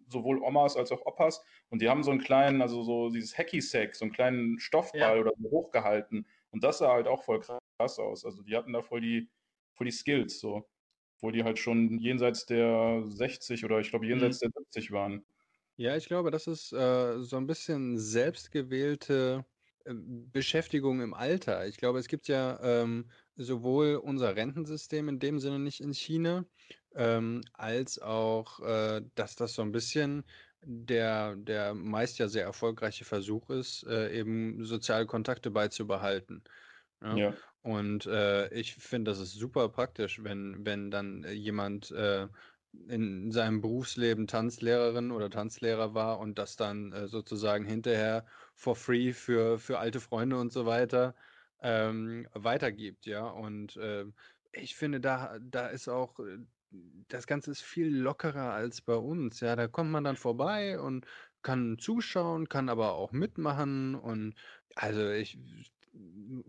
[0.08, 1.44] sowohl Omas als auch Opas.
[1.70, 5.20] Und die haben so einen kleinen, also so dieses Hacky-Sack, so einen kleinen Stoffball Ja.
[5.20, 6.26] oder so hochgehalten.
[6.58, 8.24] Und das sah halt auch voll krass aus.
[8.24, 9.30] Also die hatten da voll die,
[9.74, 10.68] voll die Skills, so.
[11.16, 14.34] Obwohl die halt schon jenseits der 60 oder ich glaube Mhm.
[14.34, 15.24] jenseits der 70 waren.
[15.76, 19.46] Ja, ich glaube, das ist äh, so ein bisschen selbstgewählte
[19.84, 21.66] äh, Beschäftigung im Alter.
[21.68, 26.46] Ich glaube, es gibt ja ähm, sowohl unser Rentensystem in dem Sinne nicht in China,
[26.96, 30.24] ähm, als auch, äh, dass das so ein bisschen
[30.62, 36.44] der, der meist ja sehr erfolgreiche Versuch ist, äh, eben soziale Kontakte beizubehalten.
[37.02, 37.16] Ja?
[37.16, 37.34] Ja.
[37.62, 42.28] Und äh, ich finde, das ist super praktisch, wenn, wenn dann äh, jemand äh,
[42.88, 49.12] in seinem Berufsleben Tanzlehrerin oder Tanzlehrer war und das dann äh, sozusagen hinterher for free
[49.12, 51.14] für, für alte Freunde und so weiter
[51.60, 53.26] ähm, weitergibt, ja.
[53.26, 54.04] Und äh,
[54.52, 56.38] ich finde, da, da ist auch, äh,
[56.70, 59.56] das Ganze ist viel lockerer als bei uns, ja.
[59.56, 61.06] Da kommt man dann vorbei und
[61.42, 64.34] kann zuschauen, kann aber auch mitmachen und
[64.74, 65.38] also ich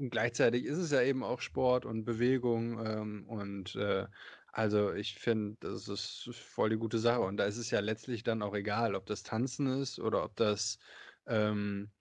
[0.09, 4.07] gleichzeitig ist es ja eben auch Sport und Bewegung ähm, und äh,
[4.51, 7.21] also ich finde, das ist voll die gute Sache.
[7.21, 10.35] Und da ist es ja letztlich dann auch egal, ob das Tanzen ist oder ob
[10.35, 10.79] das
[11.27, 11.91] ähm,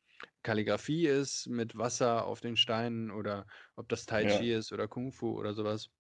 [0.43, 4.27] Kalligrafie ist mit Wasser auf den Steinen oder ob das Tai Ja.
[4.27, 5.91] Chi ist oder Kung Fu oder sowas.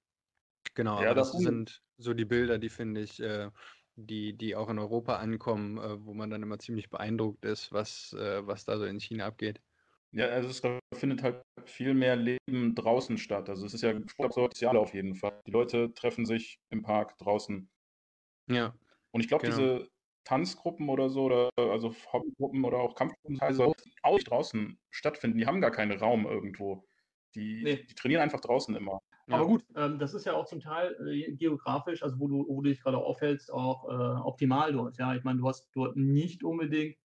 [0.75, 3.51] Genau, Ja, aber das sind so die Bilder, die finde ich, äh,
[3.97, 8.12] die, die auch in Europa ankommen, äh, wo man dann immer ziemlich beeindruckt ist, was,
[8.12, 9.61] äh, was da so in China abgeht.
[10.11, 13.49] Ja, also es findet halt viel mehr Leben draußen statt.
[13.51, 13.94] Also es ist ja
[14.31, 15.42] sozial auf jeden Fall.
[15.47, 17.71] Die Leute treffen sich im Park draußen.
[18.47, 18.75] Ja,
[19.12, 19.47] Und ich glaube, Genau.
[19.47, 19.88] diese
[20.25, 25.38] Tanzgruppen oder so, oder also Hobbygruppen oder auch Kampfgruppen teilweise auch draußen stattfinden.
[25.38, 26.88] Die haben gar keinen Raum irgendwo.
[27.35, 27.85] Die, Nee.
[27.88, 29.01] die trainieren einfach draußen immer.
[29.27, 29.35] ja.
[29.37, 32.62] Aber gut, ähm, das ist ja auch zum Teil äh, geografisch, also wo du, wo
[32.62, 34.97] du dich gerade aufhältst, auch äh, optimal dort.
[34.99, 36.97] Ja, ich meine, du hast dort nicht unbedingt,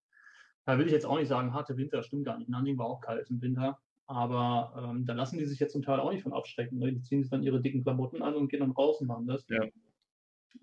[0.66, 2.50] da will ich jetzt auch nicht sagen, harte Winter, stimmt gar nicht.
[2.50, 3.80] Nanjing war auch kalt im Winter.
[4.06, 6.78] Aber ähm, da lassen die sich jetzt zum Teil auch nicht von abschrecken.
[6.80, 6.94] Ne?
[6.94, 9.46] Die ziehen sich dann ihre dicken Klamotten an und gehen dann raus und machen das.
[9.50, 9.64] Ja.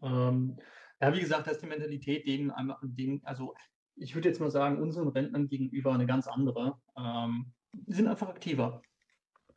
[0.02, 0.56] Ähm,
[1.00, 3.54] ja, wie gesagt, das ist die Mentalität denen einfach, denen, also
[3.96, 6.78] ich würde jetzt mal sagen, unseren Rentnern gegenüber eine ganz andere.
[6.96, 8.82] Ähm, die sind einfach aktiver.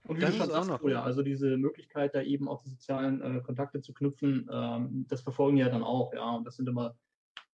[0.05, 2.47] Und wie Das du schon ist auch sagst, noch- Julia, also diese Möglichkeit, da eben
[2.49, 6.35] auch die sozialen äh, Kontakte zu knüpfen, ähm, das verfolgen ja dann auch, ja.
[6.35, 6.97] Und das sind immer,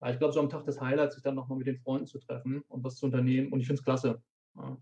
[0.02, 2.20] ja, ich glaube, so am Tag des Highlights, sich dann nochmal mit den Freunden zu
[2.20, 3.52] treffen und was zu unternehmen.
[3.54, 4.24] Und ich finde es klasse.
[4.56, 4.78] Ja.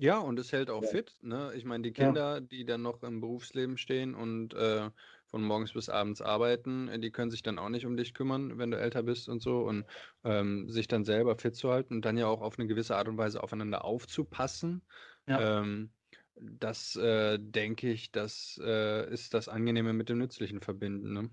[0.00, 0.88] Ja, und es hält auch Ja.
[0.88, 1.52] fit, ne?
[1.54, 2.06] Ich meine, die Ja.
[2.06, 4.90] Kinder, die dann noch im Berufsleben stehen und äh,
[5.26, 8.58] von morgens bis abends arbeiten, äh, die können sich dann auch nicht um dich kümmern,
[8.58, 9.84] wenn du älter bist und so und
[10.24, 13.06] ähm, sich dann selber fit zu halten und dann ja auch auf eine gewisse Art
[13.08, 14.82] und Weise aufeinander aufzupassen.
[15.28, 15.60] Ja.
[15.60, 15.92] Ähm,
[16.36, 21.30] das äh, denke ich, das äh, ist das Angenehme mit dem Nützlichen verbinden, ne?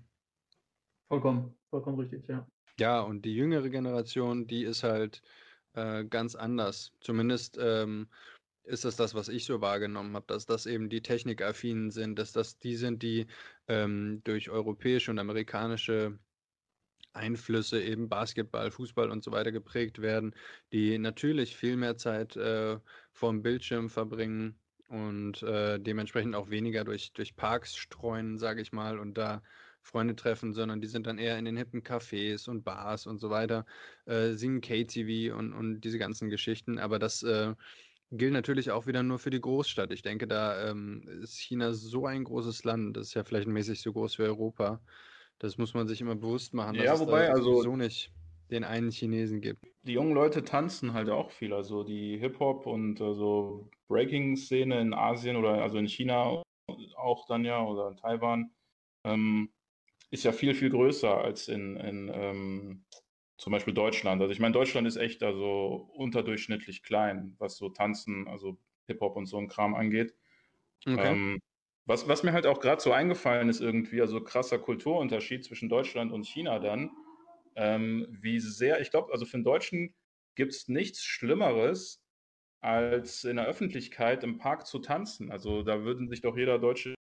[1.08, 2.46] Vollkommen, vollkommen richtig, ja.
[2.78, 5.22] Ja, und die jüngere Generation, die ist halt
[5.74, 6.92] äh, ganz anders.
[7.00, 8.08] Zumindest ähm,
[8.62, 12.32] ist das das, was ich so wahrgenommen habe, dass das eben die technikaffinen sind, dass
[12.32, 13.26] das die sind, die
[13.68, 16.18] ähm, durch europäische und amerikanische
[17.12, 20.34] Einflüsse eben Basketball, Fußball und so weiter geprägt werden,
[20.72, 22.78] die natürlich viel mehr Zeit äh,
[23.12, 28.98] vorm Bildschirm verbringen und äh, dementsprechend auch weniger durch, durch Parks streuen, sage ich mal,
[28.98, 29.42] und da
[29.82, 33.30] Freunde treffen, sondern die sind dann eher in den hippen Cafés und Bars und so
[33.30, 33.64] weiter,
[34.06, 36.78] äh, singen KTV und, und diese ganzen Geschichten.
[36.78, 37.54] Aber das äh,
[38.10, 39.92] gilt natürlich auch wieder nur für die Großstadt.
[39.92, 43.80] Ich denke, da ähm, ist China so ein großes Land, das ist ja vielleicht mäßig
[43.80, 44.80] so groß wie Europa.
[45.38, 48.10] Das muss man sich immer bewusst machen, Ja, wobei, also- sowieso nicht
[48.52, 49.64] den einen Chinesen gibt.
[49.82, 51.52] Die jungen Leute tanzen halt auch viel.
[51.52, 56.42] Also die Hip-Hop und äh, so Breaking-Szene in Asien oder also in China
[56.96, 58.52] auch dann ja oder in Taiwan
[59.04, 59.50] ähm,
[60.10, 62.84] ist ja viel, viel größer als in, in ähm,
[63.36, 64.20] zum Beispiel Deutschland.
[64.20, 69.26] Also ich meine, Deutschland ist echt also unterdurchschnittlich klein, was so Tanzen, also Hip-Hop und
[69.26, 70.14] so ein Kram angeht.
[70.86, 71.12] Okay.
[71.12, 71.40] Ähm,
[71.86, 76.12] was, was mir halt auch gerade so eingefallen ist, irgendwie, also krasser Kulturunterschied zwischen Deutschland
[76.12, 76.90] und China dann,
[77.60, 79.94] ähm, wie sehr, ich glaube, also für den Deutschen
[80.36, 82.00] gibt es nichts Schlimmeres,
[82.62, 85.32] als in der Öffentlichkeit im Park zu tanzen.
[85.32, 86.94] Also da würden sich doch jeder Deutsche,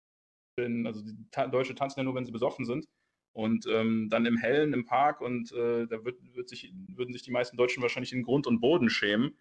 [0.59, 2.87] in, also die Ta Deutsche tanzen ja nur, wenn sie besoffen sind.
[3.35, 7.23] Und ähm, dann im Hellen im Park und äh, da wird, wird sich, würden sich
[7.23, 9.39] die meisten Deutschen wahrscheinlich in Grund und Boden schämen,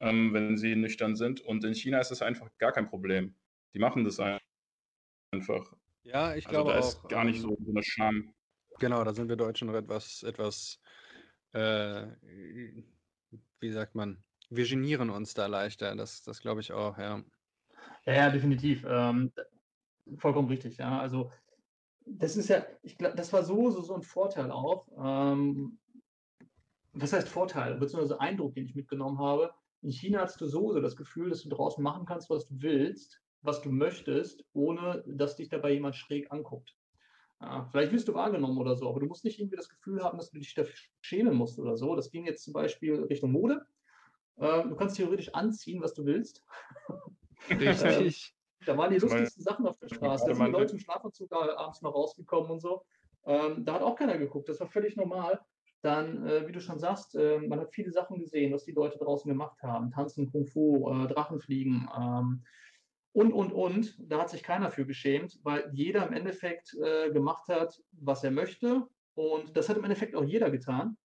[0.00, 1.40] ähm, wenn sie nüchtern sind.
[1.42, 3.36] Und in China ist das einfach gar kein Problem.
[3.74, 4.38] Die machen das ein-
[5.32, 5.74] einfach.
[6.02, 7.02] Ja, ich Also glaube da auch.
[7.02, 8.34] ist gar nicht ähm, so, so eine Scham.
[8.78, 10.80] Genau, da sind wir Deutschen noch etwas, etwas
[11.52, 12.06] äh,
[13.60, 15.94] wie sagt man, wir genieren uns da leichter.
[15.96, 17.22] Das, das glaube ich auch, ja.
[18.06, 18.84] Ja, ja, definitiv.
[18.88, 19.32] Ähm,
[20.16, 20.98] vollkommen richtig, ja.
[21.00, 21.30] Also
[22.06, 24.86] das ist ja, ich glaube, das war so, so, so ein Vorteil auch.
[24.96, 25.78] Ähm,
[26.92, 29.52] was heißt Vorteil, beziehungsweise Eindruck, den ich mitgenommen habe.
[29.82, 32.54] In China hast du so, so das Gefühl, dass du draußen machen kannst, was du
[32.60, 36.74] willst, was du möchtest, ohne dass dich dabei jemand schräg anguckt.
[37.40, 40.18] Ja, vielleicht wirst du wahrgenommen oder so, aber du musst nicht irgendwie das Gefühl haben,
[40.18, 41.94] dass du dich dafür schämen musst oder so.
[41.94, 43.64] Das ging jetzt zum Beispiel Richtung Mode.
[44.36, 46.44] Äh, du kannst theoretisch anziehen, was du willst.
[47.50, 48.34] Richtig.
[48.66, 50.26] da waren die lustigsten Sachen auf der Straße.
[50.26, 52.84] Da sind die Leute im Schlafanzug abends noch rausgekommen und so.
[53.24, 54.48] Ähm, da hat auch keiner geguckt.
[54.48, 55.40] Das war völlig normal.
[55.82, 58.98] Dann, äh, wie du schon sagst, äh, man hat viele Sachen gesehen, was die Leute
[58.98, 59.92] draußen gemacht haben.
[59.92, 62.42] Tanzen, Kung Fu, äh, Drachenfliegen ähm,
[63.12, 63.96] und, und, und.
[63.98, 68.30] Da hat sich keiner für geschämt, weil jeder im Endeffekt äh, gemacht hat, was er
[68.30, 68.86] möchte.
[69.14, 70.96] Und das hat im Endeffekt auch jeder getan.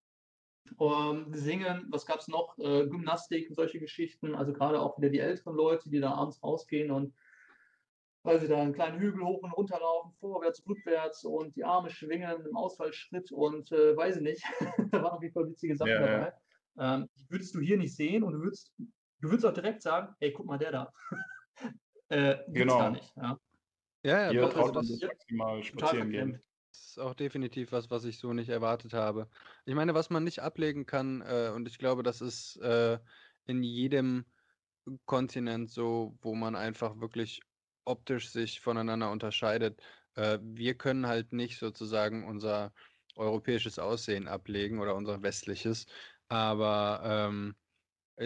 [0.79, 2.57] Ähm, singen, was gab es noch?
[2.57, 4.35] Äh, Gymnastik, solche Geschichten.
[4.35, 7.13] Also gerade auch wieder die älteren Leute, die da abends rausgehen und
[8.23, 11.89] weil sie da einen kleinen Hügel hoch und runter laufen, vorwärts, rückwärts und die Arme
[11.89, 14.43] schwingen im Ausfallschritt und äh, weiß ich nicht.
[14.91, 16.33] da waren auf jeden Fall witzige Sachen ja, dabei.
[16.77, 16.95] Ja.
[16.95, 20.31] Ähm, würdest du hier nicht sehen und du würdest, du würdest auch direkt sagen, hey,
[20.31, 20.93] guck mal, der da.
[22.13, 22.77] äh, genau.
[22.77, 23.39] Gar nicht, ja.
[24.05, 26.43] Ja, ja, man sich maximal spazieren gehen.
[26.69, 29.29] Das ist auch definitiv was, was ich so nicht erwartet habe.
[29.65, 32.99] Ich meine, was man nicht ablegen kann, äh, und ich glaube, das ist äh,
[33.45, 34.25] in jedem
[35.05, 37.41] Kontinent so, wo man einfach wirklich
[37.85, 39.81] optisch sich voneinander unterscheidet.
[40.15, 42.73] Äh, wir können halt nicht sozusagen unser
[43.15, 45.85] europäisches Aussehen ablegen oder unser westliches,
[46.27, 47.62] aber ähm, äh,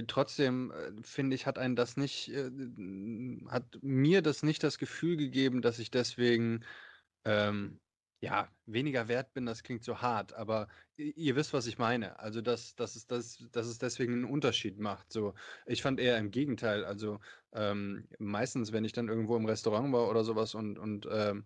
[0.08, 2.52] trotzdem äh, finde ich, hat einen das nicht, äh,
[3.50, 6.63] hat mir das nicht das Gefühl gegeben, dass ich deswegen
[7.26, 7.80] ähm,
[8.19, 12.19] ja, weniger wert bin, das klingt so hart, aber ihr wisst, was ich meine.
[12.19, 15.12] Also, dass, dass, es, dass, dass es deswegen einen Unterschied macht.
[15.13, 15.36] So,
[15.67, 16.84] ich fand eher im Gegenteil.
[16.84, 17.19] Also,
[17.54, 21.45] ähm, meistens, wenn ich dann irgendwo im Restaurant war oder sowas und, und ähm,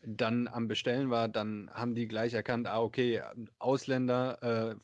[0.00, 3.22] dann am Bestellen war, dann haben die gleich erkannt, ah, okay,
[3.58, 4.76] Ausländer, äh,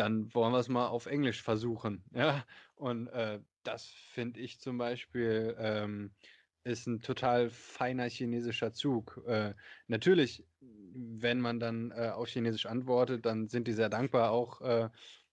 [0.00, 2.04] dann wollen wir es mal auf Englisch versuchen.
[2.14, 5.56] Ja, und äh, das finde ich zum Beispiel.
[5.58, 6.14] Ähm,
[6.62, 9.22] ist ein total feiner chinesischer Zug.
[9.26, 9.54] Äh,
[9.86, 14.30] natürlich, wenn man dann äh, auf Chinesisch antwortet, dann sind die sehr dankbar.
[14.30, 14.90] Auch äh,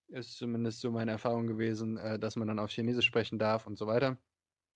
[0.07, 3.77] ist zumindest so meine Erfahrung gewesen, äh, dass man dann auf Chinesisch sprechen darf und
[3.77, 4.17] so weiter.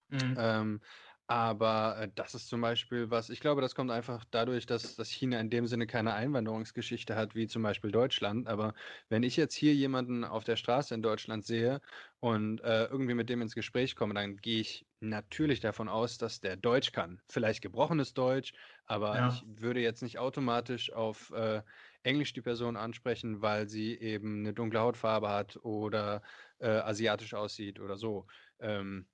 [0.09, 0.35] Mhm.
[0.37, 0.81] Ähm,
[1.31, 5.09] aber äh, das ist zum Beispiel was, ich glaube, das kommt einfach dadurch, dass, dass
[5.09, 8.49] China in dem Sinne keine Einwanderungsgeschichte hat, wie zum Beispiel Deutschland.
[8.49, 8.73] Aber
[9.07, 11.79] wenn ich jetzt hier jemanden auf der Straße in Deutschland sehe
[12.19, 16.41] und äh, irgendwie mit dem ins Gespräch komme, dann gehe ich natürlich davon aus, dass
[16.41, 17.21] der Deutsch kann.
[17.29, 18.51] Vielleicht gebrochenes Deutsch,
[18.85, 19.29] aber ja.
[19.29, 21.61] ich würde jetzt nicht automatisch auf äh,
[22.03, 26.23] Englisch die Person ansprechen, weil sie eben eine dunkle Hautfarbe hat oder
[26.59, 28.27] äh, asiatisch aussieht oder so.
[28.59, 29.07] Ähm,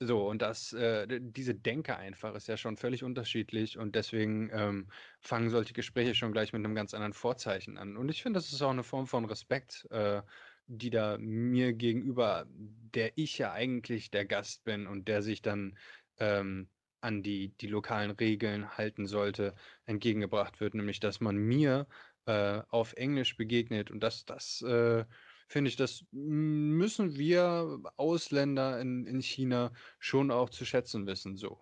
[0.00, 4.88] so, und das, äh, diese Denke einfach ist ja schon völlig unterschiedlich und deswegen ähm,
[5.20, 7.96] fangen solche Gespräche schon gleich mit einem ganz anderen Vorzeichen an.
[7.96, 10.22] Und ich finde, das ist auch eine Form von Respekt, äh,
[10.66, 15.76] die da mir gegenüber, der ich ja eigentlich der Gast bin und der sich dann
[16.18, 21.88] ähm, an die, die lokalen Regeln halten sollte, entgegengebracht wird, nämlich dass man mir
[22.26, 25.04] äh, auf Englisch begegnet und dass das äh,
[25.48, 31.36] finde ich, das müssen wir Ausländer in, in China schon auch zu schätzen wissen.
[31.36, 31.58] So.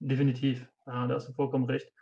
[0.00, 1.92] Definitiv, ja, da hast du vollkommen recht.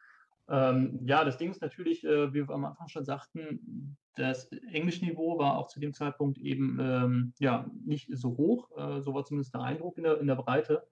[0.48, 5.38] Ähm, ja, das Ding ist natürlich, äh, wie wir am Anfang schon sagten, das Englischniveau
[5.38, 8.70] war auch zu dem Zeitpunkt eben ähm, ja, nicht so hoch.
[8.76, 10.86] Äh, so war zumindest der Eindruck in der, in der Breite.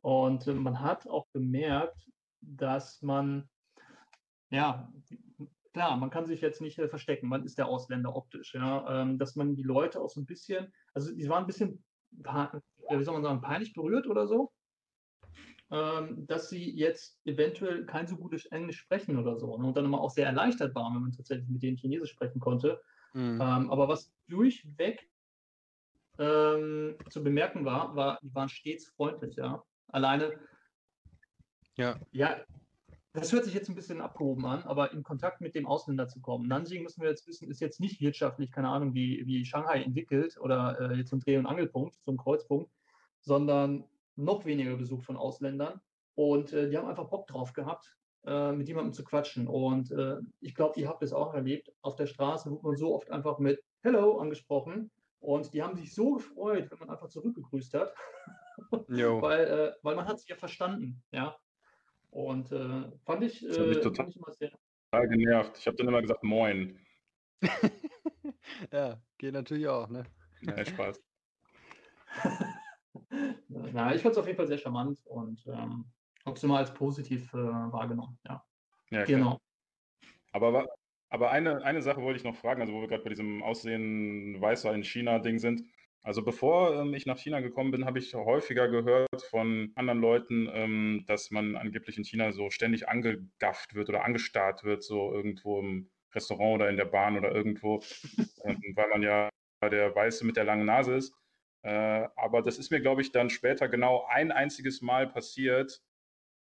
[0.00, 3.48] Und äh, man hat auch gemerkt, dass man,
[4.50, 4.92] ja,
[5.72, 9.18] klar, man kann sich jetzt nicht äh, verstecken, man ist der Ausländer optisch, ja, ähm,
[9.18, 13.14] dass man die Leute auch so ein bisschen, also die waren ein bisschen, wie soll
[13.14, 14.52] man sagen, peinlich berührt oder so,
[15.70, 19.84] ähm, dass sie jetzt eventuell kein so gutes Englisch sprechen oder so ne, und dann
[19.84, 22.80] immer auch sehr erleichtert waren, wenn man tatsächlich mit denen Chinesisch sprechen konnte.
[23.12, 23.40] Mhm.
[23.40, 25.10] Ähm, aber was durchweg
[26.18, 29.62] ähm, zu bemerken war, war, die waren stets freundlich, ja.
[29.88, 30.38] Alleine,
[31.76, 32.40] ja, ja
[33.12, 36.20] das hört sich jetzt ein bisschen abgehoben an, aber in Kontakt mit dem Ausländer zu
[36.20, 36.46] kommen.
[36.46, 40.38] Nanjing müssen wir jetzt wissen, ist jetzt nicht wirtschaftlich, keine Ahnung, wie, wie Shanghai entwickelt
[40.40, 42.70] oder äh, jetzt ein Dreh- und Angelpunkt, so ein Kreuzpunkt,
[43.20, 43.84] sondern
[44.16, 45.80] noch weniger besucht von Ausländern.
[46.14, 47.96] Und äh, die haben einfach Bock drauf gehabt,
[48.26, 49.46] äh, mit jemandem zu quatschen.
[49.46, 51.72] Und äh, ich glaube, ihr habt es auch erlebt.
[51.80, 54.90] Auf der Straße wird man so oft einfach mit Hello angesprochen.
[55.20, 57.94] Und die haben sich so gefreut, wenn man einfach zurückgegrüßt hat.
[59.22, 61.02] weil, äh, weil man hat sich ja verstanden.
[61.12, 61.36] Ja,
[62.10, 64.50] und äh, fand ich, äh, total, ich immer sehr.
[64.90, 65.58] Total genervt.
[65.58, 66.78] Ich habe dann immer gesagt, moin.
[68.72, 70.04] Ja, geht natürlich auch, ne?
[70.42, 71.00] Ja, Spaß.
[73.48, 75.84] Na, ich fand es auf jeden Fall sehr charmant und ähm,
[76.24, 78.18] habe es immer als positiv äh, wahrgenommen.
[78.26, 78.44] Ja,
[78.90, 79.38] Ja, genau.
[80.32, 80.66] Aber,
[81.08, 84.40] aber eine, eine Sache wollte ich noch fragen, also wo wir gerade bei diesem Aussehen
[84.40, 85.64] weißer in China-Ding sind.
[86.02, 90.48] Also bevor ähm, ich nach China gekommen bin, habe ich häufiger gehört von anderen Leuten,
[90.52, 95.60] ähm, dass man angeblich in China so ständig angegafft wird oder angestarrt wird, so irgendwo
[95.60, 97.82] im Restaurant oder in der Bahn oder irgendwo,
[98.44, 99.28] ähm, weil man ja
[99.62, 101.14] der Weiße mit der langen Nase ist.
[101.62, 105.82] Äh, aber das ist mir, glaube ich, dann später genau ein einziges Mal passiert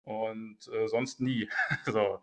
[0.03, 1.49] und äh, sonst nie.
[1.85, 2.19] so.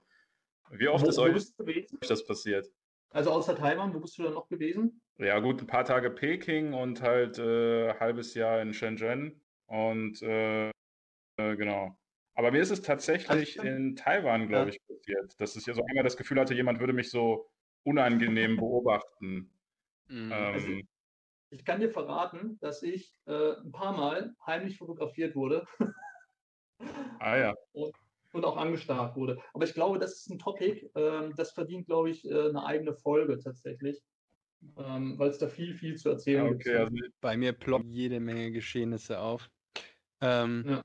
[0.70, 1.98] Wie oft Wo, ist wo euch gewesen?
[2.00, 2.70] das passiert?
[3.10, 5.01] Also außer Taiwan, wo bist du dann noch gewesen?
[5.18, 9.40] Ja, gut, ein paar Tage Peking und halt äh, halbes Jahr in Shenzhen.
[9.66, 11.96] Und äh, äh, genau.
[12.34, 14.76] Aber mir ist es tatsächlich Also- in Taiwan, glaube Ja.
[14.76, 17.50] ich, passiert, dass ich ja so einmal das Gefühl hatte, jemand würde mich so
[17.84, 19.50] unangenehm beobachten.
[20.08, 20.32] Mhm.
[20.32, 20.88] Also- Ähm,
[21.50, 25.66] Ich kann dir verraten, dass ich äh, ein paar Mal heimlich fotografiert wurde
[27.20, 27.54] ah ja,
[28.32, 29.38] und auch angestarrt wurde.
[29.52, 32.94] Aber ich glaube, das ist ein Topic, ähm, das verdient, glaube ich, äh, eine eigene
[32.94, 34.02] Folge tatsächlich,
[34.76, 36.66] ähm, weil es da viel, viel zu erzählen gibt.
[36.66, 39.50] okay, also Bei mir ploppen jede Menge Geschehnisse auf.
[40.20, 40.82] Ähm, Ja.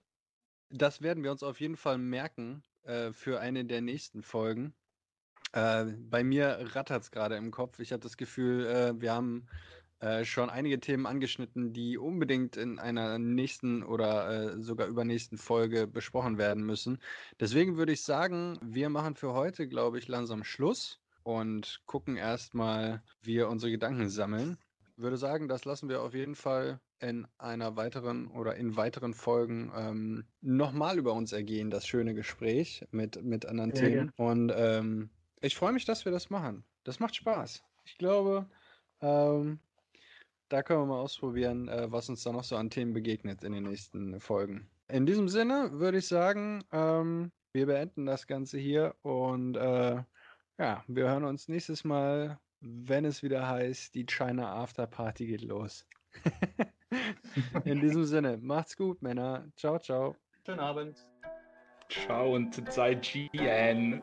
[0.69, 4.73] Das werden wir uns auf jeden Fall merken äh, für eine der nächsten Folgen.
[5.53, 7.79] Äh, bei mir rattert es gerade im Kopf.
[7.79, 9.47] Ich habe das Gefühl, äh, wir haben
[9.99, 15.87] äh, schon einige Themen angeschnitten, die unbedingt in einer nächsten oder äh, sogar übernächsten Folge
[15.87, 17.01] besprochen werden müssen.
[17.39, 23.03] Deswegen würde ich sagen, wir machen für heute, glaube ich, langsam Schluss und gucken erstmal,
[23.21, 24.57] wie wir unsere Gedanken sammeln.
[24.95, 29.69] Würde sagen, das lassen wir auf jeden Fall in einer weiteren oder in weiteren Folgen
[29.75, 34.13] ähm, nochmal über uns ergehen, das schöne Gespräch mit, mit anderen Sehr Themen.
[34.15, 35.09] Und ähm,
[35.41, 36.63] ich freue mich, dass wir das machen.
[36.85, 37.61] Das macht Spaß.
[37.83, 38.47] Ich glaube,
[39.01, 39.59] ähm,
[40.47, 43.51] da können wir mal ausprobieren, äh, was uns da noch so an Themen begegnet in
[43.51, 44.69] den nächsten Folgen.
[44.87, 50.03] In diesem Sinne würde ich sagen, ähm, wir beenden das Ganze hier und äh,
[50.57, 55.41] ja, wir hören uns nächstes Mal, wenn es wieder heißt, die China After Party geht
[55.41, 55.85] los.
[57.65, 59.47] in diesem Sinne, macht's gut, Männer.
[59.55, 60.15] Ciao, ciao.
[60.45, 60.97] Schönen Abend.
[61.89, 64.01] ciao und sei GN.